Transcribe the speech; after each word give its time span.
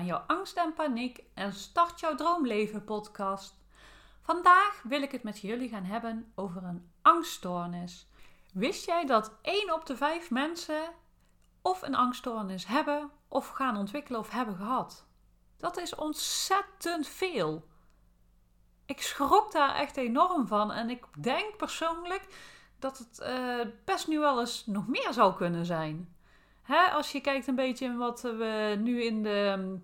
van 0.00 0.08
jouw 0.08 0.24
angst 0.26 0.56
en 0.56 0.74
paniek 0.74 1.22
en 1.34 1.52
start 1.52 2.00
jouw 2.00 2.14
droomleven 2.14 2.84
podcast. 2.84 3.54
Vandaag 4.22 4.82
wil 4.82 5.02
ik 5.02 5.12
het 5.12 5.22
met 5.22 5.40
jullie 5.40 5.68
gaan 5.68 5.84
hebben 5.84 6.32
over 6.34 6.64
een 6.64 6.90
angststoornis. 7.02 8.08
Wist 8.52 8.86
jij 8.86 9.06
dat 9.06 9.32
1 9.42 9.74
op 9.74 9.86
de 9.86 9.96
5 9.96 10.30
mensen 10.30 10.92
of 11.62 11.82
een 11.82 11.94
angststoornis 11.94 12.66
hebben 12.66 13.10
of 13.28 13.48
gaan 13.48 13.76
ontwikkelen 13.76 14.20
of 14.20 14.30
hebben 14.30 14.56
gehad? 14.56 15.06
Dat 15.56 15.76
is 15.76 15.94
ontzettend 15.94 17.06
veel. 17.06 17.68
Ik 18.86 19.02
schrok 19.02 19.52
daar 19.52 19.74
echt 19.74 19.96
enorm 19.96 20.46
van 20.46 20.72
en 20.72 20.90
ik 20.90 21.04
denk 21.18 21.56
persoonlijk 21.56 22.26
dat 22.78 22.98
het 22.98 23.20
uh, 23.22 23.72
best 23.84 24.08
nu 24.08 24.18
wel 24.18 24.40
eens 24.40 24.66
nog 24.66 24.88
meer 24.88 25.12
zou 25.12 25.34
kunnen 25.34 25.64
zijn. 25.64 26.14
Hè, 26.62 26.90
als 26.90 27.12
je 27.12 27.20
kijkt 27.20 27.46
een 27.46 27.54
beetje 27.54 27.84
in 27.84 27.96
wat 27.96 28.20
we 28.20 28.76
nu 28.78 29.02
in 29.02 29.22
de, 29.22 29.78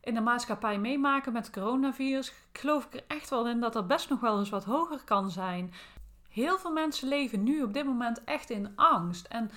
in 0.00 0.14
de 0.14 0.20
maatschappij 0.20 0.78
meemaken 0.78 1.32
met 1.32 1.46
het 1.46 1.54
coronavirus, 1.54 2.32
geloof 2.52 2.84
ik 2.84 2.94
er 2.94 3.04
echt 3.06 3.30
wel 3.30 3.48
in 3.48 3.60
dat 3.60 3.72
dat 3.72 3.86
best 3.86 4.08
nog 4.08 4.20
wel 4.20 4.38
eens 4.38 4.50
wat 4.50 4.64
hoger 4.64 5.04
kan 5.04 5.30
zijn. 5.30 5.72
Heel 6.28 6.58
veel 6.58 6.72
mensen 6.72 7.08
leven 7.08 7.42
nu 7.42 7.62
op 7.62 7.72
dit 7.72 7.84
moment 7.84 8.24
echt 8.24 8.50
in 8.50 8.72
angst. 8.76 9.26
En 9.26 9.50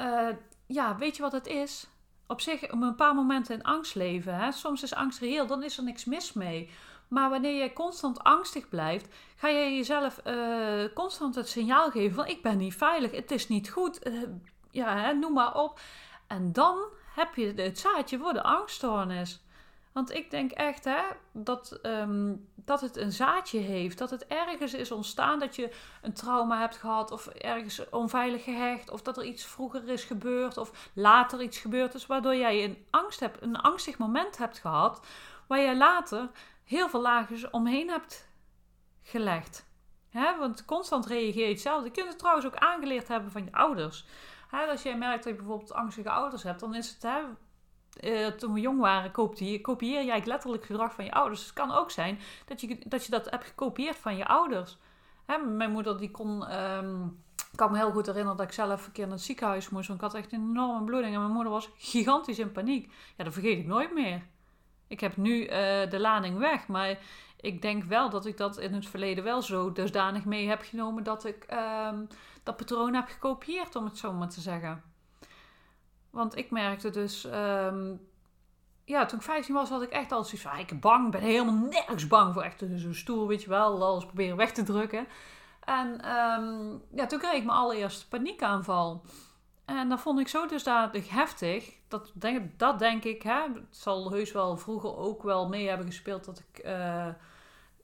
uh, 0.00 0.28
ja, 0.66 0.96
weet 0.96 1.16
je 1.16 1.22
wat 1.22 1.32
het 1.32 1.46
is? 1.46 1.86
Op 2.26 2.40
zich, 2.40 2.72
op 2.72 2.82
een 2.82 2.94
paar 2.94 3.14
momenten 3.14 3.54
in 3.54 3.64
angst 3.64 3.94
leven. 3.94 4.34
Hè? 4.34 4.52
Soms 4.52 4.82
is 4.82 4.94
angst 4.94 5.18
reëel, 5.18 5.46
dan 5.46 5.62
is 5.62 5.78
er 5.78 5.84
niks 5.84 6.04
mis 6.04 6.32
mee. 6.32 6.70
Maar 7.08 7.30
wanneer 7.30 7.62
je 7.62 7.72
constant 7.72 8.22
angstig 8.22 8.68
blijft, 8.68 9.14
ga 9.36 9.48
je 9.48 9.76
jezelf 9.76 10.20
uh, 10.26 10.94
constant 10.94 11.34
het 11.34 11.48
signaal 11.48 11.90
geven 11.90 12.14
van 12.14 12.26
ik 12.26 12.42
ben 12.42 12.58
niet 12.58 12.74
veilig, 12.74 13.10
het 13.10 13.30
is 13.30 13.48
niet 13.48 13.70
goed, 13.70 14.06
uh, 14.06 14.22
ja, 14.70 14.96
hè, 14.96 15.12
noem 15.12 15.32
maar 15.32 15.54
op. 15.54 15.80
En 16.26 16.52
dan 16.52 16.78
heb 17.14 17.34
je 17.34 17.52
het 17.56 17.78
zaadje 17.78 18.18
voor 18.18 18.32
de 18.32 18.42
angststoornis. 18.42 19.45
Want 19.96 20.12
ik 20.12 20.30
denk 20.30 20.50
echt 20.50 20.84
hè, 20.84 21.02
dat, 21.32 21.78
um, 21.82 22.48
dat 22.54 22.80
het 22.80 22.96
een 22.96 23.12
zaadje 23.12 23.58
heeft. 23.58 23.98
Dat 23.98 24.10
het 24.10 24.26
ergens 24.26 24.74
is 24.74 24.90
ontstaan 24.90 25.38
dat 25.38 25.56
je 25.56 25.72
een 26.02 26.12
trauma 26.12 26.60
hebt 26.60 26.76
gehad. 26.76 27.10
Of 27.10 27.26
ergens 27.26 27.88
onveilig 27.90 28.44
gehecht. 28.44 28.90
Of 28.90 29.02
dat 29.02 29.16
er 29.16 29.24
iets 29.24 29.44
vroeger 29.44 29.88
is 29.88 30.04
gebeurd. 30.04 30.56
Of 30.56 30.90
later 30.94 31.42
iets 31.42 31.58
gebeurd 31.58 31.94
is. 31.94 32.06
Waardoor 32.06 32.36
jij 32.36 32.64
een 32.64 32.86
angst 32.90 33.20
hebt, 33.20 33.42
een 33.42 33.56
angstig 33.56 33.98
moment 33.98 34.38
hebt 34.38 34.58
gehad. 34.58 35.06
Waar 35.46 35.60
je 35.60 35.76
later 35.76 36.28
heel 36.64 36.88
veel 36.88 37.00
lagen 37.00 37.52
omheen 37.52 37.88
hebt 37.88 38.28
gelegd. 39.02 39.66
Hè? 40.10 40.38
Want 40.38 40.64
constant 40.64 41.06
reageer 41.06 41.46
je 41.46 41.52
hetzelfde. 41.52 41.86
Je 41.86 41.94
kunt 41.94 42.08
het 42.08 42.18
trouwens 42.18 42.46
ook 42.46 42.56
aangeleerd 42.56 43.08
hebben 43.08 43.30
van 43.30 43.44
je 43.44 43.52
ouders. 43.52 44.06
Als 44.50 44.82
jij 44.82 44.96
merkt 44.96 45.24
dat 45.24 45.32
je 45.32 45.38
bijvoorbeeld 45.38 45.72
angstige 45.72 46.10
ouders 46.10 46.42
hebt, 46.42 46.60
dan 46.60 46.74
is 46.74 46.90
het, 46.90 47.02
hè, 47.02 47.20
uh, 48.00 48.26
toen 48.26 48.52
we 48.52 48.60
jong 48.60 48.80
waren, 48.80 49.10
kopieer, 49.10 49.60
kopieer 49.60 50.04
jij 50.04 50.22
letterlijk 50.24 50.64
gedrag 50.64 50.94
van 50.94 51.04
je 51.04 51.12
ouders. 51.12 51.38
Dus 51.38 51.48
het 51.48 51.58
kan 51.58 51.70
ook 51.70 51.90
zijn 51.90 52.18
dat 52.46 52.60
je 52.60 53.10
dat, 53.10 53.30
hebt 53.30 53.44
gekopieerd 53.44 53.96
van 53.96 54.16
je 54.16 54.26
ouders. 54.26 54.78
Hè? 55.26 55.38
Mijn 55.38 55.72
moeder 55.72 55.98
die 55.98 56.10
kon... 56.10 56.54
Um, 56.56 57.24
ik 57.52 57.62
kan 57.62 57.70
me 57.70 57.78
heel 57.78 57.90
goed 57.90 58.06
herinneren 58.06 58.36
dat 58.36 58.46
ik 58.46 58.52
zelf 58.52 58.86
een 58.86 58.92
keer 58.92 59.06
naar 59.06 59.14
het 59.14 59.24
ziekenhuis 59.24 59.68
moest. 59.68 59.88
Want 59.88 60.00
ik 60.00 60.06
had 60.06 60.14
echt 60.14 60.32
een 60.32 60.48
enorme 60.50 60.84
bloeding. 60.84 61.14
En 61.14 61.20
mijn 61.20 61.32
moeder 61.32 61.52
was 61.52 61.70
gigantisch 61.76 62.38
in 62.38 62.52
paniek. 62.52 62.92
Ja, 63.16 63.24
dat 63.24 63.32
vergeet 63.32 63.58
ik 63.58 63.66
nooit 63.66 63.94
meer. 63.94 64.22
Ik 64.88 65.00
heb 65.00 65.16
nu 65.16 65.42
uh, 65.42 65.48
de 65.90 65.98
lading 66.00 66.38
weg, 66.38 66.66
maar 66.66 66.98
ik 67.40 67.62
denk 67.62 67.84
wel 67.84 68.10
dat 68.10 68.26
ik 68.26 68.36
dat 68.36 68.58
in 68.58 68.74
het 68.74 68.88
verleden 68.88 69.24
wel 69.24 69.42
zo 69.42 69.72
dusdanig 69.72 70.24
mee 70.24 70.48
heb 70.48 70.62
genomen 70.62 71.02
dat 71.02 71.24
ik 71.24 71.46
um, 71.90 72.08
dat 72.42 72.56
patroon 72.56 72.94
heb 72.94 73.08
gekopieerd, 73.08 73.76
om 73.76 73.84
het 73.84 73.98
zo 73.98 74.12
maar 74.12 74.28
te 74.28 74.40
zeggen. 74.40 74.82
Want 76.16 76.36
ik 76.36 76.50
merkte 76.50 76.90
dus, 76.90 77.24
um, 77.24 78.00
ja, 78.84 79.04
toen 79.04 79.18
ik 79.18 79.24
15 79.24 79.54
was, 79.54 79.68
had 79.68 79.82
ik 79.82 79.90
echt 79.90 80.12
altijd 80.12 80.40
zoiets 80.40 80.48
van, 80.48 80.76
ik 80.76 80.80
bang, 80.80 81.10
ben 81.10 81.20
helemaal 81.20 81.68
nergens 81.70 82.06
bang 82.06 82.34
voor, 82.34 82.42
echt 82.42 82.64
zo'n 82.74 82.94
stoel, 82.94 83.26
weet 83.26 83.42
je 83.42 83.48
wel, 83.48 83.84
alles 83.84 84.06
proberen 84.06 84.36
weg 84.36 84.52
te 84.52 84.62
drukken. 84.62 85.06
En 85.64 85.88
um, 86.16 86.82
ja, 86.94 87.06
toen 87.06 87.18
kreeg 87.18 87.32
ik 87.32 87.44
mijn 87.44 87.58
allereerste 87.58 88.08
paniekaanval. 88.08 89.04
En 89.64 89.88
dat 89.88 90.00
vond 90.00 90.20
ik 90.20 90.28
zo 90.28 90.46
dusdanig 90.46 91.10
heftig. 91.10 91.74
Dat 91.88 92.12
denk, 92.14 92.58
dat 92.58 92.78
denk 92.78 93.04
ik, 93.04 93.22
hè, 93.22 93.42
het 93.42 93.76
zal 93.76 94.10
heus 94.10 94.32
wel 94.32 94.56
vroeger 94.56 94.96
ook 94.96 95.22
wel 95.22 95.48
mee 95.48 95.68
hebben 95.68 95.86
gespeeld 95.86 96.24
dat 96.24 96.42
ik... 96.48 96.64
Uh, 96.64 97.08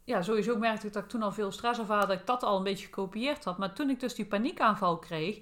ja, 0.04 0.22
sowieso 0.22 0.58
merkte 0.58 0.86
ik 0.86 0.92
dat 0.92 1.02
ik 1.02 1.08
toen 1.08 1.22
al 1.22 1.32
veel 1.32 1.52
stress 1.52 1.78
ervaarde, 1.78 2.06
dat 2.06 2.18
ik 2.18 2.26
dat 2.26 2.42
al 2.42 2.56
een 2.56 2.62
beetje 2.62 2.84
gekopieerd 2.84 3.44
had. 3.44 3.58
Maar 3.58 3.74
toen 3.74 3.90
ik 3.90 4.00
dus 4.00 4.14
die 4.14 4.26
paniekaanval 4.26 4.98
kreeg, 4.98 5.40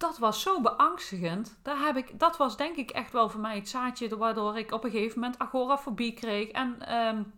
dat 0.00 0.18
was 0.18 0.42
zo 0.42 0.60
beangstigend. 0.60 1.58
Daar 1.62 1.78
heb 1.78 1.96
ik, 1.96 2.18
dat 2.18 2.36
was 2.36 2.56
denk 2.56 2.76
ik 2.76 2.90
echt 2.90 3.12
wel 3.12 3.28
voor 3.28 3.40
mij 3.40 3.56
het 3.56 3.68
zaadje 3.68 4.16
waardoor 4.16 4.58
ik 4.58 4.72
op 4.72 4.84
een 4.84 4.90
gegeven 4.90 5.20
moment 5.20 5.38
agorafobie 5.38 6.12
kreeg 6.12 6.48
en, 6.48 6.96
um, 6.96 7.32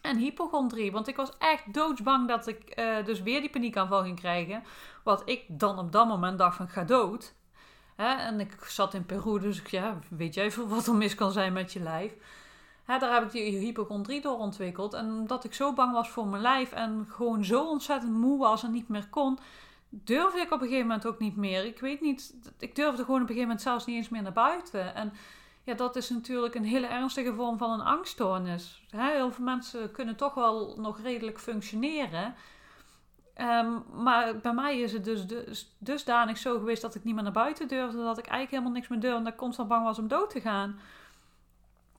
en 0.00 0.16
hypochondrie. 0.16 0.92
Want 0.92 1.08
ik 1.08 1.16
was 1.16 1.30
echt 1.38 1.74
doodsbang 1.74 2.28
dat 2.28 2.46
ik 2.46 2.78
uh, 2.78 3.04
dus 3.04 3.22
weer 3.22 3.40
die 3.40 3.50
paniekaanval 3.50 4.02
ging 4.02 4.18
krijgen. 4.20 4.62
Wat 5.04 5.22
ik 5.24 5.44
dan 5.48 5.78
op 5.78 5.92
dat 5.92 6.08
moment 6.08 6.38
dacht 6.38 6.56
van 6.56 6.68
ga 6.68 6.84
dood. 6.84 7.34
En 7.96 8.40
ik 8.40 8.64
zat 8.64 8.94
in 8.94 9.06
Peru, 9.06 9.40
dus 9.40 9.62
ja, 9.66 9.98
weet 10.10 10.34
jij 10.34 10.50
veel 10.50 10.68
wat 10.68 10.86
er 10.86 10.94
mis 10.94 11.14
kan 11.14 11.32
zijn 11.32 11.52
met 11.52 11.72
je 11.72 11.80
lijf. 11.80 12.12
Hè, 12.84 12.98
daar 12.98 13.14
heb 13.14 13.24
ik 13.24 13.30
die 13.30 13.58
hypochondrie 13.58 14.20
door 14.20 14.38
ontwikkeld. 14.38 14.94
En 14.94 15.06
omdat 15.06 15.44
ik 15.44 15.54
zo 15.54 15.72
bang 15.72 15.92
was 15.92 16.10
voor 16.10 16.26
mijn 16.26 16.42
lijf 16.42 16.72
en 16.72 17.06
gewoon 17.08 17.44
zo 17.44 17.68
ontzettend 17.68 18.12
moe 18.12 18.38
was 18.38 18.62
en 18.62 18.72
niet 18.72 18.88
meer 18.88 19.08
kon, 19.08 19.38
durfde 19.88 20.40
ik 20.40 20.52
op 20.52 20.60
een 20.60 20.66
gegeven 20.66 20.86
moment 20.86 21.06
ook 21.06 21.18
niet 21.18 21.36
meer. 21.36 21.64
Ik 21.64 21.80
weet 21.80 22.00
niet, 22.00 22.34
ik 22.58 22.74
durfde 22.74 23.04
gewoon 23.04 23.22
op 23.22 23.28
een 23.28 23.34
gegeven 23.34 23.48
moment 23.48 23.62
zelfs 23.62 23.86
niet 23.86 23.96
eens 23.96 24.08
meer 24.08 24.22
naar 24.22 24.32
buiten. 24.32 24.94
En 24.94 25.12
ja, 25.62 25.74
dat 25.74 25.96
is 25.96 26.10
natuurlijk 26.10 26.54
een 26.54 26.64
hele 26.64 26.86
ernstige 26.86 27.34
vorm 27.34 27.58
van 27.58 27.70
een 27.70 27.86
angststoornis. 27.86 28.82
Heel 28.90 29.32
veel 29.32 29.44
mensen 29.44 29.92
kunnen 29.92 30.16
toch 30.16 30.34
wel 30.34 30.76
nog 30.78 31.00
redelijk 31.00 31.40
functioneren. 31.40 32.34
Um, 33.40 33.84
maar 33.92 34.36
bij 34.36 34.52
mij 34.54 34.78
is 34.78 34.92
het 34.92 35.04
dus, 35.04 35.26
dus 35.26 35.74
dusdanig 35.78 36.38
zo 36.38 36.58
geweest 36.58 36.82
dat 36.82 36.94
ik 36.94 37.04
niet 37.04 37.14
meer 37.14 37.22
naar 37.22 37.32
buiten 37.32 37.68
durfde. 37.68 37.96
Dat 37.96 38.18
ik 38.18 38.26
eigenlijk 38.26 38.50
helemaal 38.50 38.72
niks 38.72 38.88
meer 38.88 39.00
durfde. 39.00 39.18
En 39.18 39.24
dat 39.24 39.32
ik 39.32 39.38
constant 39.38 39.68
bang 39.68 39.84
was 39.84 39.98
om 39.98 40.08
dood 40.08 40.30
te 40.30 40.40
gaan. 40.40 40.80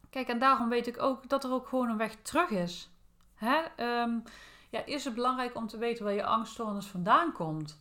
Kijk, 0.09 0.27
en 0.27 0.39
daarom 0.39 0.69
weet 0.69 0.87
ik 0.87 1.01
ook 1.01 1.29
dat 1.29 1.43
er 1.43 1.51
ook 1.51 1.67
gewoon 1.67 1.89
een 1.89 1.97
weg 1.97 2.15
terug 2.15 2.49
is. 2.49 2.89
Hè? 3.35 3.57
Um, 4.01 4.23
ja, 4.69 4.85
is 4.85 5.05
het 5.05 5.13
belangrijk 5.13 5.55
om 5.55 5.67
te 5.67 5.77
weten 5.77 6.03
waar 6.05 6.13
je 6.13 6.25
angststoornis 6.25 6.85
vandaan 6.85 7.31
komt? 7.31 7.79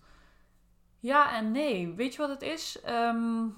Ja 1.01 1.33
en 1.33 1.51
nee. 1.51 1.93
Weet 1.95 2.13
je 2.13 2.19
wat 2.19 2.31
het 2.31 2.43
is? 2.43 2.81
Um, 2.89 3.57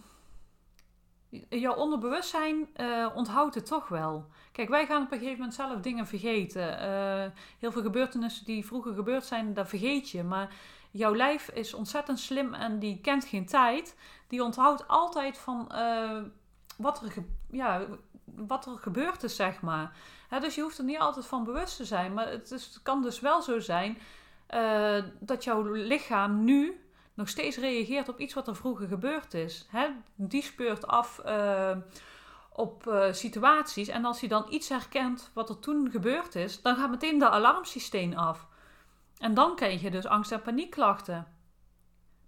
jouw 1.48 1.74
onderbewustzijn 1.74 2.68
uh, 2.76 3.06
onthoudt 3.14 3.54
het 3.54 3.66
toch 3.66 3.88
wel. 3.88 4.26
Kijk, 4.52 4.68
wij 4.68 4.86
gaan 4.86 5.02
op 5.02 5.12
een 5.12 5.18
gegeven 5.18 5.38
moment 5.38 5.54
zelf 5.54 5.80
dingen 5.80 6.06
vergeten. 6.06 6.82
Uh, 6.82 7.30
heel 7.58 7.72
veel 7.72 7.82
gebeurtenissen 7.82 8.44
die 8.44 8.66
vroeger 8.66 8.94
gebeurd 8.94 9.24
zijn, 9.24 9.54
dat 9.54 9.68
vergeet 9.68 10.10
je. 10.10 10.22
Maar 10.22 10.54
jouw 10.90 11.14
lijf 11.14 11.48
is 11.48 11.74
ontzettend 11.74 12.18
slim 12.18 12.54
en 12.54 12.78
die 12.78 13.00
kent 13.00 13.24
geen 13.24 13.46
tijd. 13.46 13.96
Die 14.28 14.44
onthoudt 14.44 14.88
altijd 14.88 15.38
van 15.38 15.72
uh, 15.72 16.22
wat, 16.76 17.02
er 17.02 17.24
ja, 17.50 17.86
wat 18.36 18.66
er 18.66 18.78
gebeurd 18.78 19.22
is, 19.22 19.36
zeg 19.36 19.60
maar. 19.60 19.96
dus 20.40 20.54
je 20.54 20.62
hoeft 20.62 20.78
er 20.78 20.84
niet 20.84 20.98
altijd 20.98 21.26
van 21.26 21.44
bewust 21.44 21.76
te 21.76 21.84
zijn. 21.84 22.14
Maar 22.14 22.30
het, 22.30 22.50
is, 22.50 22.80
kan 22.82 23.02
dus 23.02 23.20
wel 23.20 23.42
zo 23.42 23.58
zijn 23.58 23.98
dat 25.18 25.44
jouw 25.44 25.62
lichaam 25.62 26.44
nu 26.44 26.80
nog 27.14 27.28
steeds 27.28 27.56
reageert 27.56 28.08
op 28.08 28.18
iets 28.18 28.34
wat 28.34 28.48
er 28.48 28.56
vroeger 28.56 28.88
gebeurd 28.88 29.34
is. 29.34 29.66
Hè? 29.70 29.88
Die 30.14 30.42
speurt 30.42 30.86
af 30.86 31.20
uh, 31.26 31.76
op 32.52 32.86
uh, 32.86 33.12
situaties. 33.12 33.88
En 33.88 34.04
als 34.04 34.20
hij 34.20 34.28
dan 34.28 34.46
iets 34.48 34.68
herkent 34.68 35.30
wat 35.34 35.48
er 35.48 35.58
toen 35.58 35.90
gebeurd 35.90 36.34
is, 36.34 36.62
dan 36.62 36.76
gaat 36.76 36.90
meteen 36.90 37.18
de 37.18 37.28
alarmsysteem 37.28 38.12
af. 38.12 38.46
En 39.18 39.34
dan 39.34 39.56
krijg 39.56 39.80
je 39.80 39.90
dus 39.90 40.06
angst- 40.06 40.32
en 40.32 40.42
paniekklachten. 40.42 41.26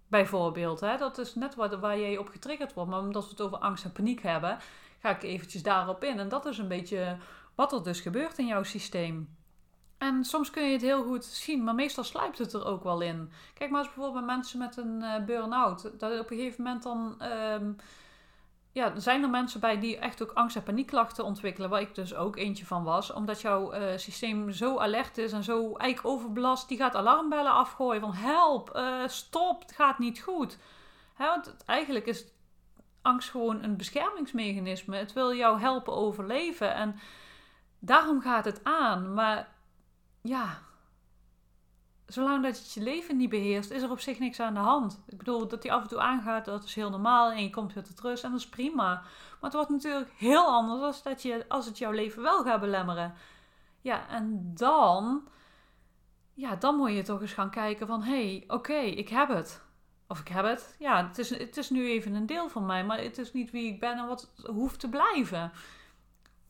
Bijvoorbeeld, 0.07 0.79
hè? 0.79 0.97
dat 0.97 1.17
is 1.17 1.35
net 1.35 1.55
waar, 1.55 1.79
waar 1.79 1.97
je 1.97 2.19
op 2.19 2.27
getriggerd 2.29 2.73
wordt. 2.73 2.89
Maar 2.89 2.99
omdat 2.99 3.23
we 3.23 3.29
het 3.29 3.41
over 3.41 3.57
angst 3.57 3.83
en 3.83 3.91
paniek 3.91 4.21
hebben, 4.21 4.57
ga 5.03 5.09
ik 5.09 5.23
eventjes 5.23 5.63
daarop 5.63 6.03
in. 6.03 6.19
En 6.19 6.29
dat 6.29 6.45
is 6.45 6.57
een 6.57 6.67
beetje 6.67 7.17
wat 7.55 7.73
er 7.73 7.83
dus 7.83 7.99
gebeurt 7.99 8.37
in 8.37 8.47
jouw 8.47 8.63
systeem. 8.63 9.35
En 9.97 10.23
soms 10.23 10.49
kun 10.49 10.63
je 10.63 10.71
het 10.71 10.81
heel 10.81 11.03
goed 11.03 11.25
zien, 11.25 11.63
maar 11.63 11.75
meestal 11.75 12.03
sluipt 12.03 12.37
het 12.37 12.53
er 12.53 12.65
ook 12.65 12.83
wel 12.83 13.01
in. 13.01 13.31
Kijk 13.53 13.69
maar 13.69 13.79
eens 13.79 13.93
bijvoorbeeld 13.93 14.25
bij 14.25 14.35
mensen 14.35 14.59
met 14.59 14.77
een 14.77 15.01
uh, 15.01 15.23
burn-out. 15.25 15.91
Dat 15.99 16.19
op 16.19 16.31
een 16.31 16.37
gegeven 16.37 16.63
moment 16.63 16.83
dan. 16.83 17.21
Um, 17.53 17.75
ja, 18.71 18.99
zijn 18.99 19.23
er 19.23 19.29
mensen 19.29 19.59
bij 19.59 19.79
die 19.79 19.97
echt 19.97 20.23
ook 20.23 20.31
angst- 20.31 20.55
en 20.55 20.63
paniekklachten 20.63 21.23
ontwikkelen, 21.25 21.69
waar 21.69 21.81
ik 21.81 21.95
dus 21.95 22.15
ook 22.15 22.37
eentje 22.37 22.65
van 22.65 22.83
was. 22.83 23.11
Omdat 23.13 23.41
jouw 23.41 23.73
uh, 23.73 23.97
systeem 23.97 24.51
zo 24.51 24.77
alert 24.77 25.17
is 25.17 25.31
en 25.31 25.43
zo 25.43 25.75
eigenlijk 25.75 26.15
overbelast, 26.15 26.67
die 26.67 26.77
gaat 26.77 26.95
alarmbellen 26.95 27.53
afgooien 27.53 28.01
van 28.01 28.13
help, 28.13 28.75
uh, 28.75 29.07
stop, 29.07 29.61
het 29.61 29.71
gaat 29.71 29.99
niet 29.99 30.21
goed. 30.21 30.57
Hè, 31.13 31.25
want 31.25 31.55
eigenlijk 31.65 32.05
is 32.05 32.25
angst 33.03 33.29
gewoon 33.29 33.63
een 33.63 33.77
beschermingsmechanisme. 33.77 34.95
Het 34.95 35.13
wil 35.13 35.33
jou 35.33 35.59
helpen 35.59 35.93
overleven 35.93 36.73
en 36.73 36.99
daarom 37.79 38.21
gaat 38.21 38.45
het 38.45 38.63
aan. 38.63 39.13
Maar 39.13 39.47
ja, 40.21 40.61
zolang 42.05 42.43
dat 42.43 42.57
het 42.57 42.73
je 42.73 42.81
leven 42.81 43.17
niet 43.17 43.29
beheerst, 43.29 43.71
is 43.71 43.81
er 43.81 43.91
op 43.91 43.99
zich 43.99 44.19
niks 44.19 44.39
aan 44.39 44.53
de 44.53 44.59
hand. 44.59 45.03
Ik 45.07 45.17
bedoel, 45.17 45.47
dat 45.47 45.61
die 45.61 45.73
af 45.73 45.81
en 45.81 45.87
toe 45.87 45.99
aangaat, 45.99 46.45
dat 46.45 46.63
is 46.63 46.75
heel 46.75 46.89
normaal 46.89 47.31
en 47.31 47.43
je 47.43 47.49
komt 47.49 47.73
weer 47.73 47.83
rust 48.01 48.23
en 48.23 48.31
dat 48.31 48.39
is 48.39 48.49
prima. 48.49 48.91
Maar 48.93 49.03
het 49.41 49.53
wordt 49.53 49.69
natuurlijk 49.69 50.11
heel 50.17 50.45
anders 50.45 50.81
als, 50.81 51.03
dat 51.03 51.21
je, 51.21 51.45
als 51.47 51.65
het 51.65 51.77
jouw 51.77 51.91
leven 51.91 52.21
wel 52.21 52.43
gaat 52.43 52.59
belemmeren. 52.59 53.13
Ja, 53.81 54.07
en 54.07 54.51
dan, 54.53 55.27
ja, 56.33 56.55
dan 56.55 56.75
moet 56.75 56.91
je 56.91 57.01
toch 57.01 57.21
eens 57.21 57.33
gaan 57.33 57.49
kijken 57.49 57.87
van, 57.87 58.03
hé, 58.03 58.27
hey, 58.27 58.43
oké, 58.47 58.77
ik 58.77 59.09
heb 59.09 59.29
het. 59.29 59.62
Of 60.13 60.19
ik 60.19 60.27
heb 60.27 60.45
het. 60.45 60.75
Ja, 60.79 61.07
het 61.07 61.17
is, 61.17 61.29
het 61.29 61.57
is 61.57 61.69
nu 61.69 61.87
even 61.87 62.13
een 62.13 62.25
deel 62.25 62.49
van 62.49 62.65
mij, 62.65 62.83
maar 62.85 63.01
het 63.01 63.17
is 63.17 63.33
niet 63.33 63.51
wie 63.51 63.73
ik 63.73 63.79
ben 63.79 63.97
en 63.97 64.07
wat 64.07 64.33
hoeft 64.45 64.79
te 64.79 64.89
blijven. 64.89 65.51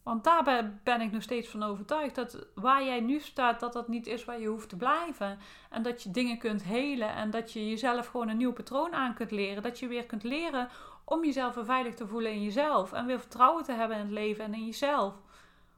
Want 0.04 0.24
daarbij 0.24 0.80
ben 0.84 1.02
ik 1.02 1.12
nog 1.12 1.22
steeds 1.22 1.48
van 1.48 1.64
overtuigd 1.64 2.16
dat 2.16 2.48
waar 2.56 2.84
jij 2.84 3.00
nu 3.00 3.20
staat, 3.20 3.60
dat 3.60 3.74
dat 3.74 3.88
niet 3.88 4.08
is 4.08 4.26
waar 4.26 4.40
je 4.40 4.48
hoeft 4.48 4.70
te 4.70 4.76
blijven. 4.76 5.40
En 5.70 5.84
dat 5.84 6.04
je 6.04 6.12
dingen 6.12 6.38
kunt 6.38 6.64
helen 6.64 7.16
en 7.16 7.30
dat 7.30 7.52
je 7.52 7.70
jezelf 7.70 8.08
gewoon 8.08 8.30
een 8.30 8.38
nieuw 8.38 8.54
patroon 8.54 8.94
aan 8.94 9.14
kunt 9.14 9.32
leren. 9.32 9.64
Dat 9.64 9.80
je 9.80 9.88
weer 9.88 10.06
kunt 10.06 10.24
leren 10.24 10.70
om 11.04 11.26
jezelf 11.26 11.58
veilig 11.62 11.94
te 11.94 12.08
voelen 12.08 12.32
in 12.32 12.44
jezelf. 12.44 12.94
En 12.94 13.06
weer 13.06 13.20
vertrouwen 13.20 13.64
te 13.64 13.72
hebben 13.72 13.98
in 13.98 14.04
het 14.04 14.12
leven 14.12 14.46
en 14.46 14.54
in 14.54 14.66
jezelf. 14.66 15.14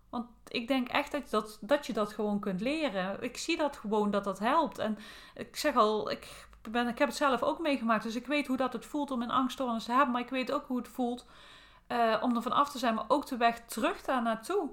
Want 0.10 0.26
ik 0.48 0.68
denk 0.68 0.88
echt 0.88 1.12
dat, 1.12 1.30
dat, 1.30 1.58
dat 1.62 1.86
je 1.86 1.94
dat 1.94 2.14
gewoon 2.14 2.40
kunt 2.40 2.62
leren. 2.62 3.24
Ik 3.24 3.38
zie 3.38 3.58
dat 3.58 3.78
gewoon 3.78 4.12
dat 4.12 4.24
dat 4.24 4.40
helpt. 4.40 4.78
En 4.78 4.98
ik 5.36 5.56
zeg 5.56 5.76
al, 5.76 6.12
ik, 6.12 6.48
ik 6.66 7.00
heb 7.00 7.08
het 7.08 7.18
zelf 7.18 7.44
ook 7.44 7.60
meegemaakt. 7.60 8.04
Dus 8.04 8.16
ik 8.16 8.28
weet 8.28 8.48
hoe 8.48 8.58
dat 8.58 8.74
het 8.74 8.86
voelt 8.86 9.12
om 9.12 9.22
een 9.22 9.32
angststoornis 9.32 9.84
te 9.84 9.92
hebben. 9.92 10.12
Maar 10.12 10.22
ik 10.22 10.30
weet 10.30 10.52
ook 10.52 10.66
hoe 10.68 10.78
het 10.78 10.88
voelt 10.88 11.26
uh, 11.88 12.16
om 12.22 12.36
er 12.36 12.42
van 12.42 12.52
af 12.52 12.72
te 12.72 12.78
zijn, 12.78 12.96
maar 12.96 13.06
ook 13.08 13.28
de 13.28 13.38
weg 13.38 13.60
terug 13.66 14.02
daar 14.02 14.22
naartoe. 14.22 14.70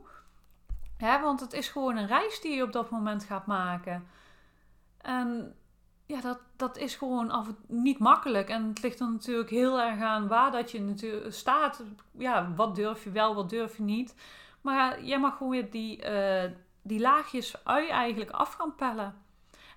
Hè, 0.97 1.21
want 1.21 1.41
het 1.41 1.53
is 1.53 1.69
gewoon 1.69 1.97
een 1.97 2.07
reis 2.07 2.41
die 2.41 2.55
je 2.55 2.63
op 2.63 2.73
dat 2.73 2.91
moment 2.91 3.25
gaat 3.25 3.47
maken. 3.47 4.07
En 4.99 5.57
ja, 6.07 6.21
dat, 6.21 6.39
dat 6.57 6.77
is 6.77 6.97
gewoon 6.97 7.31
af 7.31 7.49
niet 7.67 7.99
makkelijk. 7.99 8.49
En 8.49 8.69
het 8.69 8.83
ligt 8.83 9.01
er 9.01 9.11
natuurlijk 9.11 9.51
heel 9.51 9.81
erg 9.81 10.01
aan 10.01 10.29
waar 10.29 10.51
dat 10.51 10.71
je 10.71 10.81
natuurlijk 10.81 11.35
staat. 11.35 11.83
Ja, 12.19 12.53
wat 12.55 12.75
durf 12.75 13.05
je 13.05 13.11
wel, 13.11 13.35
wat 13.35 13.51
durf 13.51 13.77
je 13.77 13.83
niet. 13.83 14.15
Maar 14.61 15.05
jij 15.05 15.19
mag 15.19 15.37
gewoon 15.37 15.53
weer 15.53 15.71
die, 15.71 16.11
uh, 16.11 16.51
die 16.83 17.01
laagjes 17.01 17.65
ui 17.65 17.89
eigenlijk 17.89 18.31
af 18.31 18.53
gaan 18.53 18.75
pellen. 18.75 19.22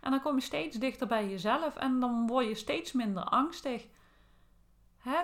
En 0.06 0.12
dan 0.12 0.22
kom 0.22 0.36
je 0.36 0.42
steeds 0.42 0.78
dichter 0.78 1.08
bij 1.08 1.30
jezelf 1.30 1.76
en 1.76 2.00
dan 2.00 2.28
word 2.28 2.48
je 2.48 2.56
steeds 2.56 2.92
minder 2.92 3.24
angstig. 3.24 3.88
Hè? 4.98 5.22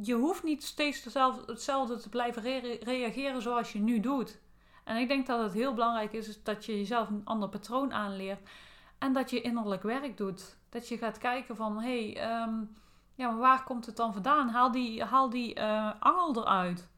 je 0.00 0.14
hoeft 0.14 0.42
niet 0.42 0.64
steeds 0.64 1.04
hetzelfde 1.46 2.00
te 2.00 2.08
blijven 2.08 2.42
reageren 2.82 3.42
zoals 3.42 3.72
je 3.72 3.78
nu 3.78 4.00
doet. 4.00 4.38
En 4.84 4.96
ik 4.96 5.08
denk 5.08 5.26
dat 5.26 5.42
het 5.42 5.52
heel 5.52 5.74
belangrijk 5.74 6.12
is 6.12 6.42
dat 6.42 6.64
je 6.64 6.76
jezelf 6.76 7.08
een 7.08 7.24
ander 7.24 7.48
patroon 7.48 7.92
aanleert. 7.92 8.48
En 8.98 9.12
dat 9.12 9.30
je 9.30 9.40
innerlijk 9.40 9.82
werk 9.82 10.16
doet. 10.16 10.56
Dat 10.68 10.88
je 10.88 10.98
gaat 10.98 11.18
kijken 11.18 11.56
van, 11.56 11.80
hé, 11.80 12.12
hey, 12.12 12.22
ehm, 12.22 12.54
ja, 13.14 13.36
waar 13.36 13.64
komt 13.64 13.86
het 13.86 13.96
dan 13.96 14.12
vandaan? 14.12 14.48
Haal 14.48 14.70
die, 14.70 15.04
haal 15.04 15.30
die 15.30 15.58
uh, 15.58 15.92
angel 15.98 16.36
eruit. 16.36 16.88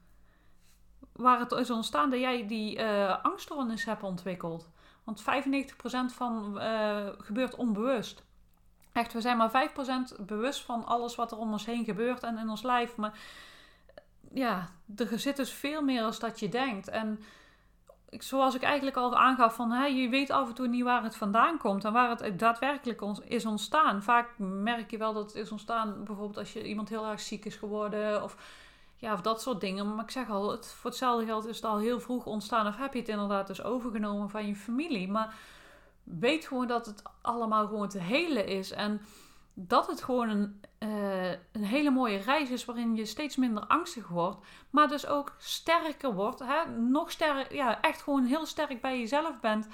Waar 1.12 1.38
het 1.38 1.53
is 1.53 1.71
ontstaan 1.71 2.11
dat 2.11 2.21
jij 2.21 2.47
die 2.47 2.79
uh, 2.79 3.25
angststoornis 3.25 3.85
hebt 3.85 4.03
ontwikkeld. 4.03 4.71
Want 5.05 5.23
95% 5.23 5.25
van 6.14 6.56
uh, 6.56 7.08
gebeurt 7.19 7.55
onbewust. 7.55 8.23
Echt, 8.93 9.12
we 9.12 9.20
zijn 9.20 9.37
maar 9.37 9.70
5% 10.20 10.25
bewust 10.26 10.62
van 10.62 10.87
alles 10.87 11.14
wat 11.14 11.32
er 11.32 11.38
om 11.38 11.52
ons 11.52 11.67
heen 11.67 11.85
gebeurt 11.85 12.23
en 12.23 12.38
in 12.38 12.49
ons 12.49 12.62
lijf. 12.62 12.97
Maar 12.97 13.19
ja, 14.32 14.69
er 14.97 15.19
zit 15.19 15.37
dus 15.37 15.52
veel 15.52 15.82
meer 15.82 16.02
als 16.02 16.19
dat 16.19 16.41
je 16.41 16.49
denkt. 16.49 16.88
En 16.88 17.20
zoals 18.11 18.55
ik 18.55 18.62
eigenlijk 18.62 18.97
al 18.97 19.17
aangaf, 19.17 19.55
van, 19.55 19.70
hè, 19.70 19.87
je 19.87 20.08
weet 20.08 20.31
af 20.31 20.49
en 20.49 20.55
toe 20.55 20.67
niet 20.67 20.85
waar 20.85 21.03
het 21.03 21.17
vandaan 21.17 21.58
komt 21.58 21.85
en 21.85 21.93
waar 21.93 22.11
het 22.11 22.38
daadwerkelijk 22.38 23.03
is 23.25 23.46
ontstaan. 23.46 24.03
Vaak 24.03 24.29
merk 24.38 24.91
je 24.91 24.99
wel 24.99 25.12
dat 25.12 25.26
het 25.26 25.35
is 25.35 25.50
ontstaan, 25.50 26.05
bijvoorbeeld 26.05 26.38
als 26.38 26.53
je 26.53 26.67
iemand 26.67 26.88
heel 26.88 27.06
erg 27.06 27.20
ziek 27.20 27.44
is 27.44 27.56
geworden 27.56 28.23
of, 28.23 28.37
ja, 29.00 29.12
of 29.12 29.20
dat 29.20 29.43
soort 29.43 29.61
dingen. 29.61 29.94
Maar 29.94 30.05
ik 30.05 30.11
zeg 30.11 30.31
al, 30.31 30.50
het, 30.50 30.67
voor 30.67 30.91
hetzelfde 30.91 31.26
geld 31.26 31.47
is 31.47 31.56
het 31.56 31.64
al 31.64 31.79
heel 31.79 32.00
vroeg 32.00 32.26
ontstaan 32.26 32.67
of 32.67 32.76
heb 32.76 32.93
je 32.93 32.99
het 32.99 33.08
inderdaad 33.08 33.47
dus 33.47 33.62
overgenomen 33.62 34.31
van 34.31 34.47
je 34.47 34.56
familie. 34.56 35.08
Maar 35.08 35.35
weet 36.05 36.47
gewoon 36.47 36.67
dat 36.67 36.87
het 36.87 37.02
allemaal 37.20 37.67
gewoon 37.67 37.88
te 37.88 37.99
helen 37.99 38.47
is. 38.47 38.70
En 38.70 39.00
dat 39.55 39.87
het 39.87 40.02
gewoon 40.02 40.29
een, 40.29 40.61
uh, 40.79 41.31
een 41.31 41.64
hele 41.64 41.91
mooie 41.91 42.19
reis 42.19 42.50
is 42.50 42.64
waarin 42.64 42.94
je 42.94 43.05
steeds 43.05 43.37
minder 43.37 43.67
angstig 43.67 44.08
wordt. 44.08 44.47
Maar 44.70 44.88
dus 44.88 45.06
ook 45.06 45.35
sterker 45.38 46.14
wordt. 46.14 46.41
Hè? 46.44 46.70
Nog 46.70 47.11
sterker, 47.11 47.55
ja, 47.55 47.81
echt 47.81 48.03
gewoon 48.03 48.25
heel 48.25 48.46
sterk 48.46 48.81
bij 48.81 48.99
jezelf 48.99 49.41
bent. 49.41 49.69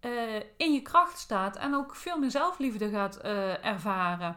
Uh, 0.00 0.36
in 0.56 0.72
je 0.72 0.82
kracht 0.82 1.18
staat. 1.18 1.56
En 1.56 1.74
ook 1.74 1.96
veel 1.96 2.18
meer 2.18 2.30
zelfliefde 2.30 2.88
gaat 2.88 3.24
uh, 3.24 3.64
ervaren. 3.64 4.36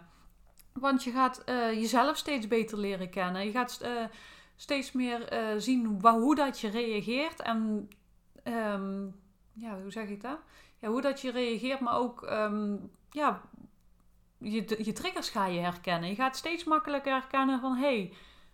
Want 0.79 1.03
je 1.03 1.11
gaat 1.11 1.43
jezelf 1.73 2.17
steeds 2.17 2.47
beter 2.47 2.77
leren 2.77 3.09
kennen. 3.09 3.45
Je 3.45 3.51
gaat 3.51 3.85
steeds 4.55 4.91
meer 4.91 5.29
zien 5.57 6.01
waar, 6.01 6.13
hoe 6.13 6.35
dat 6.35 6.59
je 6.59 6.69
reageert. 6.69 7.41
En 7.41 7.89
um, 8.43 9.15
ja, 9.53 9.81
hoe 9.81 9.91
zeg 9.91 10.07
ik 10.07 10.21
dat? 10.21 10.39
ja, 10.77 10.87
hoe 10.87 11.01
dat 11.01 11.21
je 11.21 11.31
reageert, 11.31 11.79
maar 11.79 11.97
ook 11.97 12.23
ehm, 12.23 12.75
ja, 13.11 13.41
je, 14.37 14.83
je 14.83 14.93
triggers 14.93 15.29
ga 15.29 15.45
je 15.45 15.59
herkennen. 15.59 16.09
Je 16.09 16.15
gaat 16.15 16.37
steeds 16.37 16.63
makkelijker 16.63 17.11
herkennen 17.11 17.59
van 17.59 17.75
hé, 17.75 17.97
hey, 17.97 18.13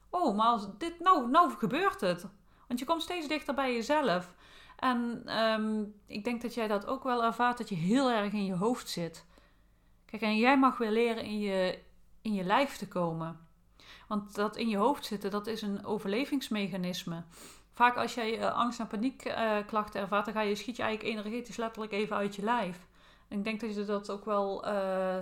oh, 0.10 0.36
maar 0.36 0.48
als 0.48 0.68
dit, 0.78 1.00
nou, 1.00 1.30
nou 1.30 1.52
gebeurt 1.52 2.02
het. 2.02 2.26
Want 2.68 2.80
je 2.80 2.86
komt 2.86 3.02
steeds 3.02 3.28
dichter 3.28 3.54
bij 3.54 3.74
jezelf. 3.74 4.34
En 4.76 5.22
ehm, 5.26 5.84
ik 6.06 6.24
denk 6.24 6.42
dat 6.42 6.54
jij 6.54 6.68
dat 6.68 6.86
ook 6.86 7.04
wel 7.04 7.24
ervaart, 7.24 7.58
dat 7.58 7.70
je 7.70 7.76
heel 7.76 8.12
erg 8.12 8.34
in 8.34 8.46
je 8.46 8.56
hoofd 8.56 8.90
zit. 8.90 9.26
Kijk, 10.06 10.22
en 10.22 10.38
jij 10.38 10.60
mag 10.60 10.78
weer 10.78 10.92
leren 10.92 11.24
in 11.24 11.40
je, 11.40 11.80
in 12.24 12.34
je 12.34 12.44
lijf 12.44 12.78
te 12.78 12.88
komen. 12.88 13.40
Want 14.08 14.36
dat 14.36 14.58
in 14.58 14.70
je 14.70 14.78
hoofd 14.78 15.06
zitten, 15.06 15.32
dat 15.32 15.48
is 15.48 15.62
een 15.62 15.86
overlevingsmechanisme. 15.86 17.24
Vaak 17.74 17.98
als 17.98 18.14
jij 18.14 18.40
uh, 18.40 18.54
angst- 18.54 18.80
en 18.80 18.88
paniekklachten 18.88 20.02
ervaart, 20.02 20.26
dan 20.26 20.34
ga 20.34 20.42
je, 20.42 20.56
schiet 20.56 20.76
je 20.76 20.84
eigenlijk 20.84 21.18
energetisch 21.18 21.56
letterlijk 21.56 21.94
even 21.94 22.16
uit 22.16 22.36
je 22.36 22.44
lijf. 22.44 22.88
En 23.28 23.38
ik 23.38 23.44
denk 23.44 23.60
dat 23.60 23.76
je 23.76 23.86
dat 23.86 24.10
ook 24.10 24.26
wel 24.26 24.68
uh, 24.68 25.18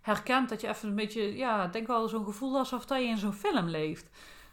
herkent. 0.00 0.48
Dat 0.48 0.60
je 0.60 0.68
even 0.68 0.88
een 0.88 0.94
beetje, 0.94 1.36
ja, 1.36 1.66
denk 1.66 1.86
wel 1.86 2.08
zo'n 2.08 2.24
gevoel 2.24 2.58
alsof 2.58 2.86
dat 2.86 2.98
je 2.98 3.04
in 3.04 3.18
zo'n 3.18 3.32
film 3.32 3.68
leeft. 3.68 4.10